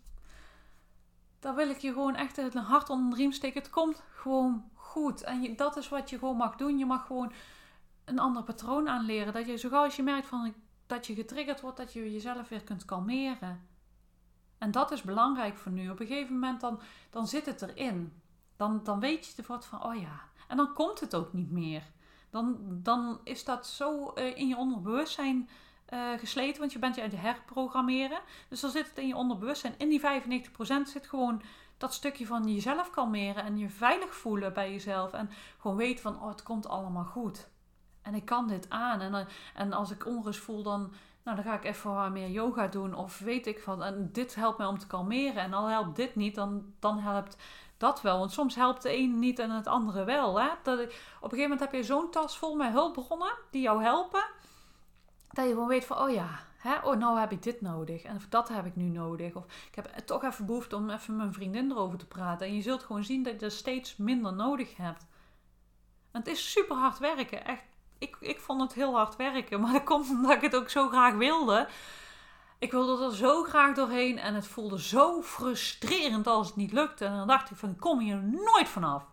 daar 1.39 1.55
wil 1.55 1.69
ik 1.69 1.77
je 1.77 1.93
gewoon 1.93 2.15
echt 2.15 2.36
het 2.36 2.53
hart 2.53 2.89
onder 2.89 3.10
de 3.10 3.15
riem 3.15 3.31
steken. 3.31 3.62
Het 3.62 3.71
komt 3.71 4.03
gewoon 4.10 4.69
goed. 4.73 5.23
En 5.23 5.55
dat 5.55 5.77
is 5.77 5.89
wat 5.89 6.10
je 6.10 6.17
gewoon 6.17 6.38
mag 6.38 6.55
doen. 6.55 6.77
Je 6.77 6.86
mag 6.86 7.05
gewoon 7.05 7.31
een 8.05 8.19
ander 8.19 8.43
patroon 8.43 8.89
aanleren. 8.89 9.34
Dat 9.34 9.47
je 9.47 9.58
zo 9.58 9.69
als 9.69 9.95
je 9.95 10.03
merkt 10.03 10.27
van, 10.27 10.53
dat 10.86 11.08
je 11.08 11.15
getriggerd 11.15 11.62
wordt, 11.62 11.77
dat 11.77 11.93
je 11.93 12.12
jezelf 12.12 12.49
weer 12.49 12.63
kunt 12.63 12.86
kalmeren. 12.86 13.67
En 14.58 14.71
dat 14.71 14.91
is 14.91 15.01
belangrijk 15.01 15.58
voor 15.58 15.71
nu. 15.71 15.89
Op 15.89 15.99
een 15.99 16.08
gegeven 16.08 16.34
moment 16.34 16.62
dan, 16.62 16.81
dan 17.10 17.27
zit 17.27 17.45
het 17.45 17.62
erin. 17.62 18.21
Dan, 18.55 18.84
dan 18.84 18.99
weet 18.99 19.25
je 19.25 19.34
ervoor 19.38 19.63
van, 19.63 19.84
oh 19.84 19.99
ja. 20.01 20.21
En 20.47 20.58
dan 20.58 20.73
komt 20.73 20.99
het 20.99 21.15
ook 21.15 21.34
niet 21.34 21.51
meer. 21.51 21.84
Dan, 22.36 22.58
dan 22.60 23.19
is 23.24 23.43
dat 23.43 23.67
zo 23.67 24.13
uh, 24.15 24.38
in 24.38 24.48
je 24.48 24.58
onderbewustzijn 24.58 25.50
uh, 25.93 26.00
gesleten, 26.17 26.60
want 26.60 26.71
je 26.71 26.80
bent 26.80 26.95
je 26.95 27.02
aan 27.02 27.10
het 27.10 27.19
herprogrammeren. 27.19 28.19
Dus 28.50 28.60
dan 28.60 28.69
zit 28.69 28.89
het 28.89 28.98
in 28.98 29.08
je 29.08 29.15
onderbewustzijn. 29.15 29.74
In 29.78 29.89
die 29.89 30.02
95% 30.02 30.02
zit 30.84 31.08
gewoon 31.08 31.41
dat 31.78 31.93
stukje 31.93 32.26
van 32.26 32.54
jezelf 32.54 32.89
kalmeren 32.89 33.43
en 33.43 33.58
je 33.58 33.69
veilig 33.69 34.15
voelen 34.15 34.54
bij 34.54 34.71
jezelf. 34.71 35.13
En 35.13 35.30
gewoon 35.58 35.78
weten 35.78 36.02
van, 36.02 36.21
oh, 36.21 36.28
het 36.28 36.43
komt 36.43 36.67
allemaal 36.67 37.06
goed. 37.06 37.50
En 38.02 38.15
ik 38.15 38.26
kan 38.26 38.48
dit 38.48 38.69
aan. 38.69 39.02
En, 39.02 39.15
eh, 39.15 39.26
en 39.54 39.74
als 39.74 39.91
ik 39.91 40.06
onrust 40.06 40.39
voel, 40.39 40.63
dan, 40.63 40.93
nou, 41.24 41.36
dan 41.36 41.45
ga 41.45 41.56
ik 41.56 41.63
even 41.63 42.12
meer 42.12 42.30
yoga 42.30 42.67
doen. 42.67 42.93
Of 42.93 43.19
weet 43.19 43.48
ik 43.48 43.60
van, 43.60 43.84
en 43.84 44.10
dit 44.12 44.36
helpt 44.36 44.58
mij 44.58 44.67
om 44.67 44.80
te 44.80 44.88
kalmeren. 44.88 45.43
En 45.43 45.54
al 45.54 45.67
helpt 45.67 45.95
dit 45.95 46.15
niet, 46.15 46.36
dan, 46.36 46.74
dan 46.80 47.00
helpt 47.00 47.38
dat 47.78 48.02
wel. 48.02 48.20
Want 48.20 48.32
soms 48.32 48.56
helpt 48.56 48.82
de 48.82 48.98
een 48.98 49.20
niet 49.20 49.40
en 49.40 49.50
het 49.50 49.68
andere 49.68 50.04
wel. 50.04 50.40
Hè? 50.40 50.50
Dat, 50.64 50.80
op 50.80 50.84
een 50.84 50.90
gegeven 51.22 51.42
moment 51.42 51.60
heb 51.60 51.74
je 51.74 51.84
zo'n 51.84 52.12
tas 52.12 52.38
vol 52.38 52.56
met 52.56 52.72
hulpbronnen 52.72 53.34
die 53.52 53.62
jou 53.62 53.84
helpen. 53.84 54.26
Dat 55.32 55.46
je 55.46 55.52
gewoon 55.52 55.68
weet 55.68 55.86
van, 55.86 55.98
oh 55.98 56.12
ja, 56.12 56.40
hè, 56.58 56.76
oh 56.84 56.96
nou 56.98 57.20
heb 57.20 57.32
ik 57.32 57.44
dit 57.44 57.62
nodig. 57.62 58.04
En 58.04 58.22
dat 58.30 58.48
heb 58.48 58.66
ik 58.66 58.76
nu 58.76 58.84
nodig. 58.84 59.36
Of 59.36 59.44
ik 59.44 59.76
heb 59.76 59.86
toch 60.06 60.24
even 60.24 60.46
behoefte 60.46 60.76
om 60.76 60.90
even 60.90 61.16
mijn 61.16 61.34
vriendin 61.34 61.72
erover 61.72 61.98
te 61.98 62.06
praten. 62.06 62.48
En 62.48 62.56
je 62.56 62.62
zult 62.62 62.84
gewoon 62.84 63.04
zien 63.04 63.24
dat 63.24 63.40
je 63.40 63.46
er 63.46 63.52
steeds 63.52 63.98
minder 63.98 64.34
nodig 64.34 64.78
hebt. 64.78 65.06
Het 66.12 66.28
is 66.28 66.52
super 66.52 66.76
hard 66.76 66.98
werken. 66.98 67.46
Echt, 67.46 67.64
ik, 67.98 68.18
ik 68.20 68.40
vond 68.40 68.62
het 68.62 68.74
heel 68.74 68.96
hard 68.96 69.16
werken. 69.16 69.60
Maar 69.62 69.72
dat 69.72 69.84
komt 69.84 70.10
omdat 70.10 70.32
ik 70.32 70.42
het 70.42 70.56
ook 70.56 70.70
zo 70.70 70.88
graag 70.88 71.14
wilde. 71.14 71.68
Ik 72.60 72.72
wilde 72.72 73.06
er 73.06 73.15
zo 73.15 73.44
graag 73.44 73.76
doorheen 73.76 74.18
en 74.18 74.34
het 74.34 74.48
voelde 74.48 74.82
zo 74.82 75.22
frustrerend 75.22 76.28
als 76.28 76.48
het 76.48 76.56
niet 76.56 76.72
lukte. 76.72 77.06
En 77.06 77.15
dan 77.15 77.28
dacht 77.28 77.52
ik 77.52 77.58
van, 77.58 77.76
kom 77.76 78.00
hier 78.00 78.24
nooit 78.24 78.70
vanaf. 78.70 79.04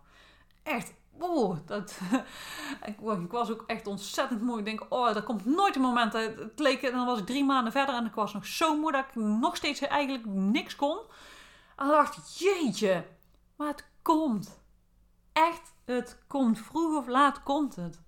Echt, 0.63 0.93
oh, 1.19 1.57
dat, 1.65 1.99
ik, 2.85 3.31
was 3.31 3.51
ook 3.51 3.63
echt 3.67 3.87
ontzettend 3.87 4.41
moe. 4.41 4.59
Ik 4.59 4.65
denk, 4.65 4.85
oh, 4.89 5.15
er 5.15 5.23
komt 5.23 5.45
nooit 5.45 5.75
een 5.75 5.81
moment. 5.81 6.13
Het 6.13 6.59
leek, 6.59 6.81
en 6.81 6.91
dan 6.91 7.05
was 7.05 7.19
ik 7.19 7.25
drie 7.25 7.43
maanden 7.43 7.71
verder 7.71 7.95
en 7.95 8.05
ik 8.05 8.13
was 8.13 8.33
nog 8.33 8.45
zo 8.45 8.77
moe 8.77 8.91
dat 8.91 9.05
ik 9.05 9.15
nog 9.15 9.55
steeds 9.55 9.81
eigenlijk 9.81 10.25
niks 10.25 10.75
kon. 10.75 10.97
En 11.75 11.85
dan 11.87 11.95
dacht 11.95 12.17
ik, 12.17 12.23
jeetje, 12.23 13.05
maar 13.55 13.67
het 13.67 13.87
komt. 14.01 14.61
Echt, 15.33 15.73
het 15.85 16.23
komt. 16.27 16.59
Vroeg 16.59 16.97
of 16.97 17.07
laat 17.07 17.43
komt 17.43 17.75
het. 17.75 18.01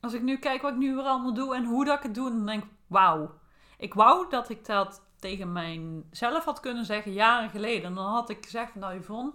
Als 0.00 0.12
ik 0.12 0.22
nu 0.22 0.38
kijk 0.38 0.62
wat 0.62 0.72
ik 0.72 0.78
nu 0.78 0.94
weer 0.94 1.04
allemaal 1.04 1.34
doe 1.34 1.54
en 1.54 1.64
hoe 1.64 1.84
dat 1.84 1.96
ik 1.96 2.02
het 2.02 2.14
doe, 2.14 2.30
dan 2.30 2.46
denk 2.46 2.62
ik, 2.62 2.70
wauw. 2.86 3.38
Ik 3.78 3.94
wou 3.94 4.30
dat 4.30 4.48
ik 4.48 4.64
dat 4.64 5.02
tegen 5.16 5.52
mijzelf 5.52 6.44
had 6.44 6.60
kunnen 6.60 6.84
zeggen 6.84 7.12
jaren 7.12 7.50
geleden. 7.50 7.84
En 7.84 7.94
dan 7.94 8.12
had 8.12 8.30
ik 8.30 8.44
gezegd 8.44 8.74
nou 8.74 8.98
Yvonne, 8.98 9.32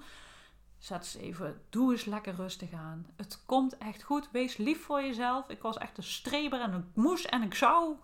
zet 0.77 0.97
eens 0.97 1.15
even, 1.15 1.61
doe 1.69 1.91
eens 1.91 2.05
lekker 2.05 2.35
rustig 2.35 2.73
aan. 2.73 3.07
Het 3.15 3.43
komt 3.45 3.77
echt 3.77 4.03
goed, 4.03 4.31
wees 4.31 4.57
lief 4.57 4.83
voor 4.83 5.01
jezelf. 5.01 5.49
Ik 5.49 5.61
was 5.61 5.77
echt 5.77 5.97
een 5.97 6.03
streber 6.03 6.61
en 6.61 6.73
ik 6.73 6.83
moest 7.03 7.25
en 7.25 7.41
ik 7.41 7.53
zou. 7.53 7.95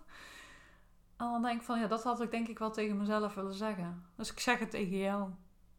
En 1.16 1.26
dan 1.26 1.42
denk 1.42 1.60
ik 1.60 1.66
van, 1.66 1.80
ja, 1.80 1.86
dat 1.86 2.02
had 2.02 2.20
ik 2.20 2.30
denk 2.30 2.48
ik 2.48 2.58
wel 2.58 2.70
tegen 2.70 2.96
mezelf 2.96 3.34
willen 3.34 3.54
zeggen. 3.54 4.04
Dus 4.16 4.30
ik 4.30 4.40
zeg 4.40 4.58
het 4.58 4.70
tegen 4.70 4.98
jou. 4.98 5.30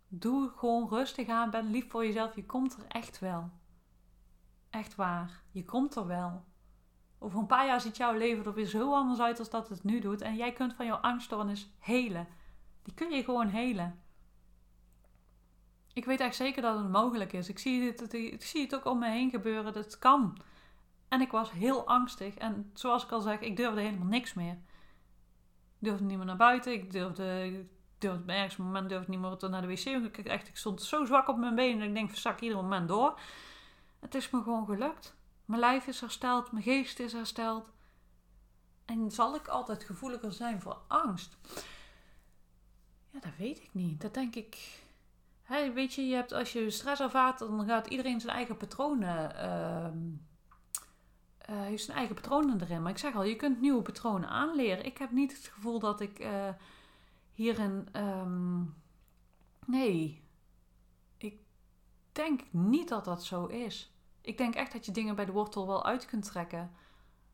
Doe 0.08 0.52
gewoon 0.56 0.90
rustig 0.90 1.28
aan, 1.28 1.50
ben 1.50 1.70
lief 1.70 1.90
voor 1.90 2.06
jezelf. 2.06 2.36
Je 2.36 2.46
komt 2.46 2.78
er 2.78 2.86
echt 2.88 3.20
wel. 3.20 3.50
Echt 4.70 4.96
waar. 4.96 5.42
Je 5.52 5.66
komt 5.66 5.96
er 5.96 6.08
wel. 6.08 6.44
Over 7.24 7.40
een 7.40 7.46
paar 7.46 7.66
jaar 7.66 7.82
ziet 7.82 7.98
jouw 7.98 8.18
leven 8.18 8.46
er 8.46 8.54
weer 8.54 8.66
zo 8.66 8.94
anders 8.94 9.20
uit 9.20 9.40
als 9.40 9.50
dat 9.50 9.70
het 9.70 9.84
nu 9.84 10.00
doet. 10.00 10.22
En 10.22 10.36
jij 10.36 10.52
kunt 10.52 10.74
van 10.74 10.86
jouw 10.86 10.98
angststoornis 10.98 11.70
helen. 11.80 12.28
Die 12.84 12.94
kun 12.94 13.12
je 13.12 13.24
gewoon 13.24 13.48
helen. 13.48 14.02
Ik 15.94 16.06
weet 16.06 16.20
echt 16.20 16.36
zeker 16.36 16.62
dat 16.62 16.78
het 16.78 16.90
mogelijk 16.90 17.34
is. 17.34 17.50
Ik 17.50 17.60
zie 17.60 17.84
het, 17.84 18.14
ik 18.14 18.44
zie 18.44 18.62
het 18.62 18.76
ook 18.76 18.86
om 18.86 19.00
me 19.00 19.10
heen 19.10 19.30
gebeuren. 19.30 19.74
Dat 19.74 20.00
kan. 20.00 20.38
En 21.08 21.22
ik 21.22 21.32
was 21.32 21.52
heel 21.52 21.88
angstig. 21.88 22.36
En 22.36 22.72
zoals 22.74 23.04
ik 23.04 23.12
al 23.12 23.22
zeg, 23.22 23.40
ik 23.40 23.58
durfde 23.58 23.82
helemaal 23.82 24.08
niks 24.08 24.34
meer. 24.34 24.54
Ik 24.54 25.88
durfde 25.88 26.04
niet 26.04 26.18
meer 26.18 26.26
naar 26.26 26.38
buiten. 26.38 26.74
Ik 26.74 26.92
durfde, 26.92 27.66
durfde 27.98 28.34
ergens 28.34 28.58
een 28.58 28.66
moment 28.66 28.90
durfde 28.90 29.12
niet 29.12 29.20
meer 29.20 29.50
naar 29.50 29.62
de 29.62 29.68
wc. 29.68 29.86
Ik, 29.86 30.18
echt, 30.18 30.48
ik 30.48 30.58
stond 30.58 30.82
zo 30.82 31.06
zwak 31.06 31.28
op 31.28 31.38
mijn 31.38 31.56
benen. 31.56 31.82
En 31.82 31.88
ik 31.88 31.94
denk, 31.94 32.10
verzak 32.10 32.40
ieder 32.40 32.58
moment 32.58 32.88
door. 32.88 33.20
Het 34.00 34.16
is 34.16 34.30
me 34.30 34.42
gewoon 34.42 34.66
gelukt. 34.66 35.20
Mijn 35.52 35.64
lijf 35.64 35.88
is 35.88 36.00
hersteld, 36.00 36.52
mijn 36.52 36.64
geest 36.64 37.00
is 37.00 37.14
hersteld. 37.14 37.70
En 38.86 39.12
zal 39.12 39.36
ik 39.36 39.48
altijd 39.48 39.84
gevoeliger 39.84 40.32
zijn 40.32 40.62
voor 40.62 40.82
angst? 40.88 41.38
Ja, 43.10 43.20
dat 43.20 43.36
weet 43.38 43.58
ik 43.58 43.70
niet. 43.74 44.02
Dat 44.02 44.14
denk 44.14 44.36
ik. 44.36 44.82
Hey, 45.42 45.74
weet 45.74 45.94
je, 45.94 46.08
je 46.08 46.16
hebt, 46.16 46.32
als 46.32 46.54
je 46.54 46.70
stress 46.70 47.02
ervaart, 47.02 47.40
dan 47.40 47.66
gaat 47.66 47.88
iedereen 47.88 48.22
zijn 48.22 48.36
eigen 48.36 48.58
patronen. 48.58 49.36
Uh, 51.50 51.62
heeft 51.62 51.84
zijn 51.84 51.98
eigen 51.98 52.16
patronen 52.16 52.62
erin. 52.62 52.82
Maar 52.82 52.92
ik 52.92 52.98
zeg 52.98 53.16
al, 53.16 53.24
je 53.24 53.36
kunt 53.36 53.62
nieuwe 53.62 53.82
patronen 53.82 54.30
aanleren. 54.30 54.86
Ik 54.86 54.98
heb 54.98 55.12
niet 55.12 55.38
het 55.38 55.48
gevoel 55.48 55.80
dat 55.80 56.02
ik 56.02 56.20
uh, 56.20 56.50
hierin. 57.34 57.88
Um, 57.96 58.76
nee. 59.66 60.24
Ik 61.18 61.40
denk 62.12 62.42
niet 62.52 62.90
dat 62.90 63.06
dat 63.06 63.24
zo 63.24 63.46
is 63.46 63.91
ik 64.22 64.38
denk 64.38 64.56
echt 64.56 64.72
dat 64.72 64.86
je 64.86 64.92
dingen 64.92 65.16
bij 65.16 65.26
de 65.26 65.32
wortel 65.32 65.68
wel 65.68 65.86
uit 65.86 66.06
kunt 66.06 66.26
trekken. 66.26 66.72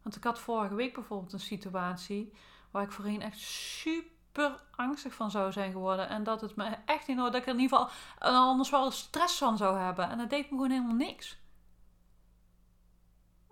Want 0.02 0.16
ik 0.16 0.24
had 0.24 0.40
vorige 0.40 0.76
week 0.76 0.94
bijvoorbeeld 0.94 1.34
een 1.34 1.40
situatie 1.40 2.34
waar 2.72 2.84
ik 2.84 2.92
voorheen 2.92 3.22
echt 3.22 3.40
super 3.40 4.64
angstig 4.76 5.14
van 5.14 5.32
zou 5.32 5.52
zijn 5.52 5.72
geworden. 5.72 6.10
En 6.10 6.24
dat 6.24 6.42
het 6.42 6.56
me 6.56 6.76
echt 6.86 7.08
niet 7.08 7.18
dat 7.18 7.36
ik 7.36 7.46
er 7.46 7.54
in 7.54 7.60
ieder 7.60 7.78
geval 7.78 7.92
anders 8.20 8.70
wel 8.70 8.92
stress 8.92 9.38
van 9.38 9.58
zou 9.58 9.78
hebben. 9.78 10.10
En 10.10 10.18
dat 10.18 10.30
deed 10.30 10.44
me 10.44 10.50
gewoon 10.50 10.70
helemaal 10.70 10.96
niks. 10.96 11.38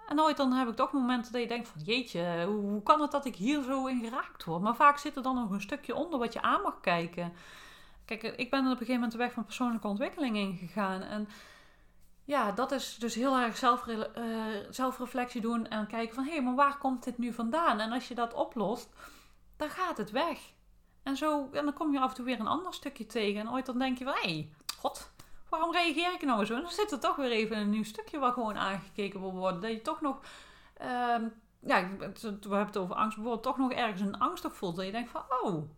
En 0.07 0.21
ooit 0.21 0.37
dan 0.37 0.51
heb 0.51 0.67
ik 0.67 0.75
toch 0.75 0.91
momenten 0.91 1.31
dat 1.31 1.41
je 1.41 1.47
denkt 1.47 1.67
van 1.67 1.81
jeetje, 1.81 2.45
hoe 2.45 2.83
kan 2.83 3.01
het 3.01 3.11
dat 3.11 3.25
ik 3.25 3.35
hier 3.35 3.63
zo 3.63 3.87
in 3.87 4.03
geraakt 4.03 4.43
word? 4.43 4.61
Maar 4.61 4.75
vaak 4.75 4.97
zit 4.97 5.15
er 5.15 5.23
dan 5.23 5.35
nog 5.35 5.49
een 5.49 5.61
stukje 5.61 5.95
onder 5.95 6.19
wat 6.19 6.33
je 6.33 6.41
aan 6.41 6.61
mag 6.61 6.79
kijken. 6.81 7.33
Kijk, 8.05 8.23
ik 8.23 8.49
ben 8.49 8.59
op 8.59 8.65
een 8.65 8.71
gegeven 8.71 8.93
moment 8.93 9.11
de 9.11 9.17
weg 9.17 9.31
van 9.31 9.45
persoonlijke 9.45 9.87
ontwikkeling 9.87 10.35
ingegaan. 10.35 11.01
En 11.01 11.27
ja, 12.25 12.51
dat 12.51 12.71
is 12.71 12.95
dus 12.95 13.15
heel 13.15 13.37
erg 13.37 13.57
zelf, 13.57 13.87
uh, 13.87 14.03
zelfreflectie 14.69 15.41
doen 15.41 15.67
en 15.67 15.87
kijken 15.87 16.15
van 16.15 16.23
hé, 16.23 16.31
hey, 16.31 16.43
maar 16.43 16.55
waar 16.55 16.77
komt 16.77 17.03
dit 17.03 17.17
nu 17.17 17.33
vandaan? 17.33 17.79
En 17.79 17.91
als 17.91 18.07
je 18.07 18.15
dat 18.15 18.33
oplost, 18.33 18.89
dan 19.57 19.69
gaat 19.69 19.97
het 19.97 20.11
weg. 20.11 20.39
En 21.03 21.15
zo, 21.15 21.49
en 21.51 21.63
dan 21.63 21.73
kom 21.73 21.93
je 21.93 21.99
af 21.99 22.09
en 22.09 22.15
toe 22.15 22.25
weer 22.25 22.39
een 22.39 22.47
ander 22.47 22.73
stukje 22.73 23.05
tegen. 23.05 23.41
En 23.41 23.51
ooit 23.51 23.65
dan 23.65 23.79
denk 23.79 23.97
je 23.97 24.03
van 24.03 24.13
hé, 24.13 24.21
hey, 24.21 24.53
god, 24.77 25.11
waarom 25.49 25.71
reageer 25.71 26.13
ik 26.13 26.21
nou 26.21 26.45
zo? 26.45 26.55
En 26.55 26.61
dan 26.61 26.71
zit 26.71 26.91
er 26.91 26.99
toch 26.99 27.15
weer 27.15 27.31
even 27.31 27.57
een 27.57 27.69
nieuw 27.69 27.83
stukje 27.83 28.19
waar 28.19 28.33
gewoon 28.33 28.57
aangekeken 28.57 29.19
wil 29.19 29.33
worden. 29.33 29.61
Dat 29.61 29.71
je 29.71 29.81
toch 29.81 30.01
nog, 30.01 30.19
uh, 30.81 30.87
ja, 31.59 31.89
we 31.97 32.03
hebben 32.29 32.65
het 32.65 32.77
over 32.77 32.95
angst 32.95 33.15
bijvoorbeeld, 33.15 33.43
toch 33.43 33.57
nog 33.57 33.71
ergens 33.71 34.01
een 34.01 34.19
angst 34.19 34.45
op 34.45 34.53
voelt. 34.53 34.75
Dat 34.75 34.85
je 34.85 34.91
denkt 34.91 35.09
van 35.09 35.23
oh, 35.43 35.69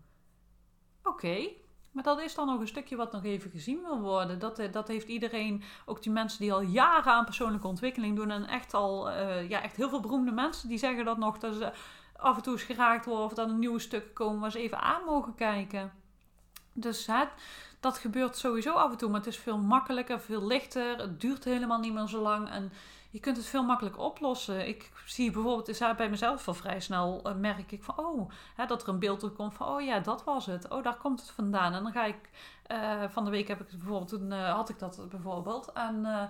oké. 1.04 1.50
Maar 1.98 2.06
dat 2.06 2.22
is 2.22 2.36
dan 2.36 2.48
nog 2.48 2.60
een 2.60 2.68
stukje 2.68 2.96
wat 2.96 3.12
nog 3.12 3.24
even 3.24 3.52
gezien 3.52 3.82
wil 3.82 4.00
worden. 4.00 4.40
Dat, 4.40 4.60
eh, 4.60 4.72
dat 4.72 4.88
heeft 4.88 5.08
iedereen, 5.08 5.64
ook 5.86 6.04
die 6.04 6.12
mensen 6.12 6.40
die 6.40 6.54
al 6.54 6.62
jaren 6.62 7.12
aan 7.12 7.26
persoonlijke 7.26 7.68
ontwikkeling 7.68 8.16
doen. 8.16 8.32
En 8.32 8.48
echt 8.48 8.74
al, 8.74 9.10
uh, 9.10 9.50
ja, 9.50 9.62
echt 9.62 9.76
heel 9.76 9.90
veel 9.90 10.00
beroemde 10.00 10.32
mensen 10.32 10.70
die 10.70 10.78
zeggen 10.78 11.06
dat 11.06 11.18
nog. 11.18 11.38
Dat 11.38 11.56
ze 11.56 11.72
af 12.16 12.36
en 12.36 12.42
toe 12.44 12.54
eens 12.54 12.64
geraakt 12.64 13.06
worden 13.06 13.26
of 13.26 13.34
dat 13.34 13.48
er 13.48 13.54
nieuwe 13.54 13.80
stukken 13.80 14.14
komen 14.14 14.40
waar 14.40 14.52
ze 14.52 14.60
even 14.60 14.80
aan 14.80 15.04
mogen 15.06 15.36
kijken. 15.36 15.92
Dus 16.74 17.10
dat 17.80 17.98
gebeurt 17.98 18.38
sowieso 18.38 18.74
af 18.74 18.92
en 18.92 18.98
toe. 18.98 19.10
Maar 19.10 19.20
het 19.20 19.30
is 19.30 19.38
veel 19.38 19.58
makkelijker, 19.58 20.20
veel 20.20 20.46
lichter. 20.48 20.98
Het 20.98 21.22
duurt 21.22 21.44
helemaal 21.44 21.80
niet 21.80 21.94
meer 21.94 22.08
zo 22.08 22.22
lang. 22.22 22.50
En 22.50 22.72
je 23.18 23.24
kunt 23.24 23.38
het 23.38 23.46
veel 23.46 23.64
makkelijker 23.64 24.02
oplossen. 24.02 24.68
Ik 24.68 24.92
zie 25.06 25.32
bijvoorbeeld, 25.32 25.98
bij 25.98 26.10
mezelf 26.10 26.46
wel 26.46 26.56
vrij 26.56 26.80
snel, 26.80 27.30
uh, 27.30 27.36
merk 27.36 27.72
ik 27.72 27.84
van, 27.84 27.98
oh, 27.98 28.32
hè, 28.56 28.66
dat 28.66 28.82
er 28.82 28.90
een 28.90 29.00
beeld 29.00 29.34
komt 29.34 29.54
van, 29.54 29.68
oh 29.68 29.82
ja, 29.82 30.00
dat 30.00 30.24
was 30.24 30.46
het. 30.46 30.70
Oh, 30.70 30.84
daar 30.84 30.98
komt 30.98 31.20
het 31.20 31.30
vandaan. 31.30 31.74
En 31.74 31.84
dan 31.84 31.92
ga 31.92 32.06
ik, 32.06 32.30
uh, 32.72 33.04
van 33.10 33.26
de 33.26 33.30
week 33.30 33.48
heb 33.48 33.60
ik 33.60 33.68
bijvoorbeeld, 33.70 34.08
toen 34.08 34.32
uh, 34.32 34.54
had 34.54 34.70
ik 34.70 34.80
dat 34.80 35.10
bijvoorbeeld. 35.10 35.72
En 35.72 36.30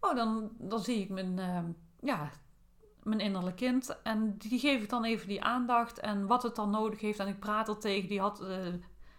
oh, 0.00 0.14
dan, 0.14 0.50
dan 0.58 0.80
zie 0.80 1.00
ik 1.00 1.08
mijn, 1.08 1.40
ja, 2.00 2.30
mijn 3.02 3.20
innerlijk 3.20 3.56
kind. 3.56 4.02
En 4.02 4.38
die 4.38 4.58
geef 4.58 4.82
ik 4.82 4.88
dan 4.88 5.04
even 5.04 5.28
die 5.28 5.44
aandacht 5.44 5.98
en 5.98 6.26
wat 6.26 6.42
het 6.42 6.56
dan 6.56 6.70
nodig 6.70 7.00
heeft. 7.00 7.18
En 7.18 7.28
ik 7.28 7.38
praat 7.38 7.68
er 7.68 7.78
tegen, 7.78 8.08
die 8.08 8.20
had, 8.20 8.44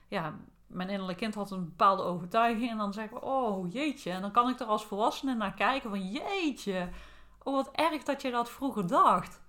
ja, 0.07 0.39
mijn 0.73 0.89
innerlijk 0.89 1.17
kind 1.17 1.35
had 1.35 1.51
een 1.51 1.65
bepaalde 1.65 2.03
overtuiging. 2.03 2.69
En 2.69 2.77
dan 2.77 2.93
zeggen 2.93 3.17
we, 3.17 3.25
oh 3.25 3.71
jeetje. 3.71 4.11
En 4.11 4.21
dan 4.21 4.31
kan 4.31 4.49
ik 4.49 4.59
er 4.59 4.65
als 4.65 4.85
volwassene 4.85 5.35
naar 5.35 5.53
kijken 5.53 5.89
van, 5.89 6.11
jeetje. 6.11 6.89
Oh, 7.43 7.53
wat 7.53 7.71
erg 7.71 8.03
dat 8.03 8.21
je 8.21 8.31
dat 8.31 8.49
vroeger 8.49 8.87
dacht. 8.87 9.41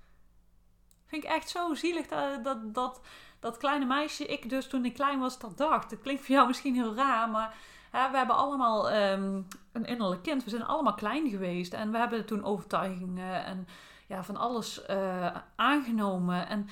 Vind 1.07 1.25
ik 1.25 1.31
echt 1.31 1.49
zo 1.49 1.75
zielig 1.75 2.07
dat, 2.07 2.45
dat, 2.45 2.75
dat, 2.75 3.01
dat 3.41 3.57
kleine 3.57 3.85
meisje, 3.85 4.27
ik 4.27 4.49
dus 4.49 4.67
toen 4.69 4.85
ik 4.85 4.95
klein 4.95 5.21
was, 5.21 5.39
dat 5.39 5.57
dacht. 5.57 5.91
Het 5.91 6.01
klinkt 6.01 6.25
voor 6.25 6.35
jou 6.35 6.47
misschien 6.47 6.75
heel 6.75 6.95
raar, 6.95 7.31
maar 7.31 7.55
hè, 7.91 8.11
we 8.11 8.17
hebben 8.17 8.37
allemaal 8.37 8.91
ehm, 8.91 9.41
een 9.73 9.85
innerlijk 9.85 10.23
kind. 10.23 10.45
We 10.45 10.51
zijn 10.51 10.65
allemaal 10.65 10.95
klein 10.95 11.29
geweest. 11.29 11.73
En 11.73 11.91
we 11.91 11.99
hebben 11.99 12.27
toen 12.27 12.45
overtuigingen 12.45 13.45
en 13.45 13.67
ja, 14.07 14.25
van 14.25 14.37
alles 14.37 14.83
uh, 14.91 15.37
aangenomen. 15.57 16.49
En 16.49 16.69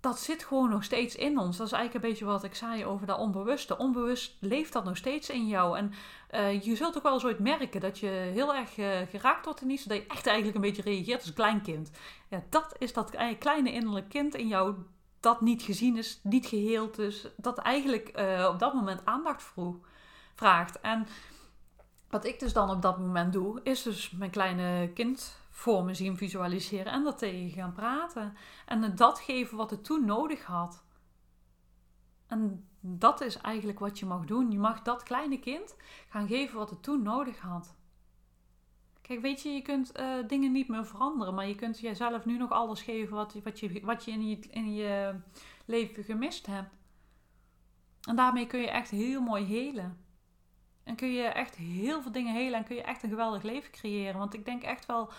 dat 0.00 0.18
zit 0.18 0.44
gewoon 0.44 0.70
nog 0.70 0.84
steeds 0.84 1.14
in 1.14 1.38
ons. 1.38 1.56
Dat 1.56 1.66
is 1.66 1.72
eigenlijk 1.72 2.04
een 2.04 2.10
beetje 2.10 2.24
wat 2.24 2.44
ik 2.44 2.54
zei 2.54 2.84
over 2.84 3.06
dat 3.06 3.18
onbewuste. 3.18 3.78
Onbewust 3.78 4.36
leeft 4.40 4.72
dat 4.72 4.84
nog 4.84 4.96
steeds 4.96 5.30
in 5.30 5.46
jou. 5.46 5.78
En 5.78 5.92
uh, 6.34 6.62
je 6.62 6.76
zult 6.76 6.96
ook 6.96 7.02
wel 7.02 7.12
eens 7.12 7.24
ooit 7.24 7.38
merken 7.38 7.80
dat 7.80 7.98
je 7.98 8.06
heel 8.06 8.54
erg 8.54 8.76
uh, 8.76 8.98
geraakt 9.10 9.44
wordt 9.44 9.60
in 9.60 9.70
iets. 9.70 9.84
Dat 9.84 9.96
je 9.96 10.06
echt 10.06 10.26
eigenlijk 10.26 10.56
een 10.56 10.62
beetje 10.62 10.82
reageert 10.82 11.18
als 11.18 11.28
een 11.28 11.34
klein 11.34 11.62
kind. 11.62 11.90
Ja, 12.28 12.42
dat 12.48 12.74
is 12.78 12.92
dat 12.92 13.16
kleine 13.38 13.72
innerlijk 13.72 14.08
kind 14.08 14.34
in 14.34 14.48
jou 14.48 14.74
dat 15.20 15.40
niet 15.40 15.62
gezien 15.62 15.96
is, 15.96 16.20
niet 16.22 16.46
geheeld 16.46 16.98
is. 16.98 17.26
Dat 17.36 17.58
eigenlijk 17.58 18.18
uh, 18.18 18.48
op 18.52 18.58
dat 18.58 18.74
moment 18.74 19.00
aandacht 19.04 19.42
vroeg. 19.42 19.76
vraagt. 20.34 20.80
En 20.80 21.06
wat 22.10 22.24
ik 22.24 22.40
dus 22.40 22.52
dan 22.52 22.70
op 22.70 22.82
dat 22.82 22.98
moment 22.98 23.32
doe, 23.32 23.60
is 23.62 23.82
dus 23.82 24.10
mijn 24.10 24.30
kleine 24.30 24.90
kind 24.92 25.39
voor 25.50 25.84
me 25.84 25.94
zien 25.94 26.16
visualiseren 26.16 26.92
en 26.92 27.04
dat 27.04 27.18
tegen 27.18 27.50
gaan 27.50 27.72
praten. 27.72 28.36
En 28.66 28.94
dat 28.94 29.18
geven 29.18 29.56
wat 29.56 29.70
het 29.70 29.84
toen 29.84 30.04
nodig 30.04 30.44
had. 30.44 30.84
En 32.26 32.68
dat 32.80 33.20
is 33.20 33.36
eigenlijk 33.36 33.78
wat 33.78 33.98
je 33.98 34.06
mag 34.06 34.24
doen. 34.24 34.50
Je 34.50 34.58
mag 34.58 34.82
dat 34.82 35.02
kleine 35.02 35.38
kind 35.38 35.76
gaan 36.08 36.28
geven 36.28 36.58
wat 36.58 36.70
het 36.70 36.82
toen 36.82 37.02
nodig 37.02 37.38
had. 37.38 37.74
Kijk, 39.00 39.20
weet 39.20 39.42
je, 39.42 39.48
je 39.48 39.62
kunt 39.62 40.00
uh, 40.00 40.14
dingen 40.26 40.52
niet 40.52 40.68
meer 40.68 40.86
veranderen, 40.86 41.34
maar 41.34 41.48
je 41.48 41.54
kunt 41.54 41.80
jezelf 41.80 42.24
nu 42.24 42.36
nog 42.36 42.50
alles 42.50 42.82
geven 42.82 43.16
wat, 43.16 43.34
wat, 43.44 43.60
je, 43.60 43.80
wat 43.84 44.04
je 44.04 44.10
in 44.10 44.28
je, 44.28 44.38
in 44.38 44.74
je 44.74 45.14
leven 45.64 46.04
gemist 46.04 46.46
hebt. 46.46 46.70
En 48.08 48.16
daarmee 48.16 48.46
kun 48.46 48.60
je 48.60 48.70
echt 48.70 48.90
heel 48.90 49.20
mooi 49.20 49.44
helen. 49.44 50.04
En 50.84 50.96
kun 50.96 51.12
je 51.12 51.22
echt 51.22 51.56
heel 51.56 52.02
veel 52.02 52.12
dingen 52.12 52.34
helen 52.34 52.58
en 52.58 52.64
kun 52.64 52.76
je 52.76 52.82
echt 52.82 53.02
een 53.02 53.08
geweldig 53.08 53.42
leven 53.42 53.70
creëren. 53.70 54.18
Want 54.18 54.34
ik 54.34 54.44
denk 54.44 54.62
echt 54.62 54.86
wel 54.86 55.10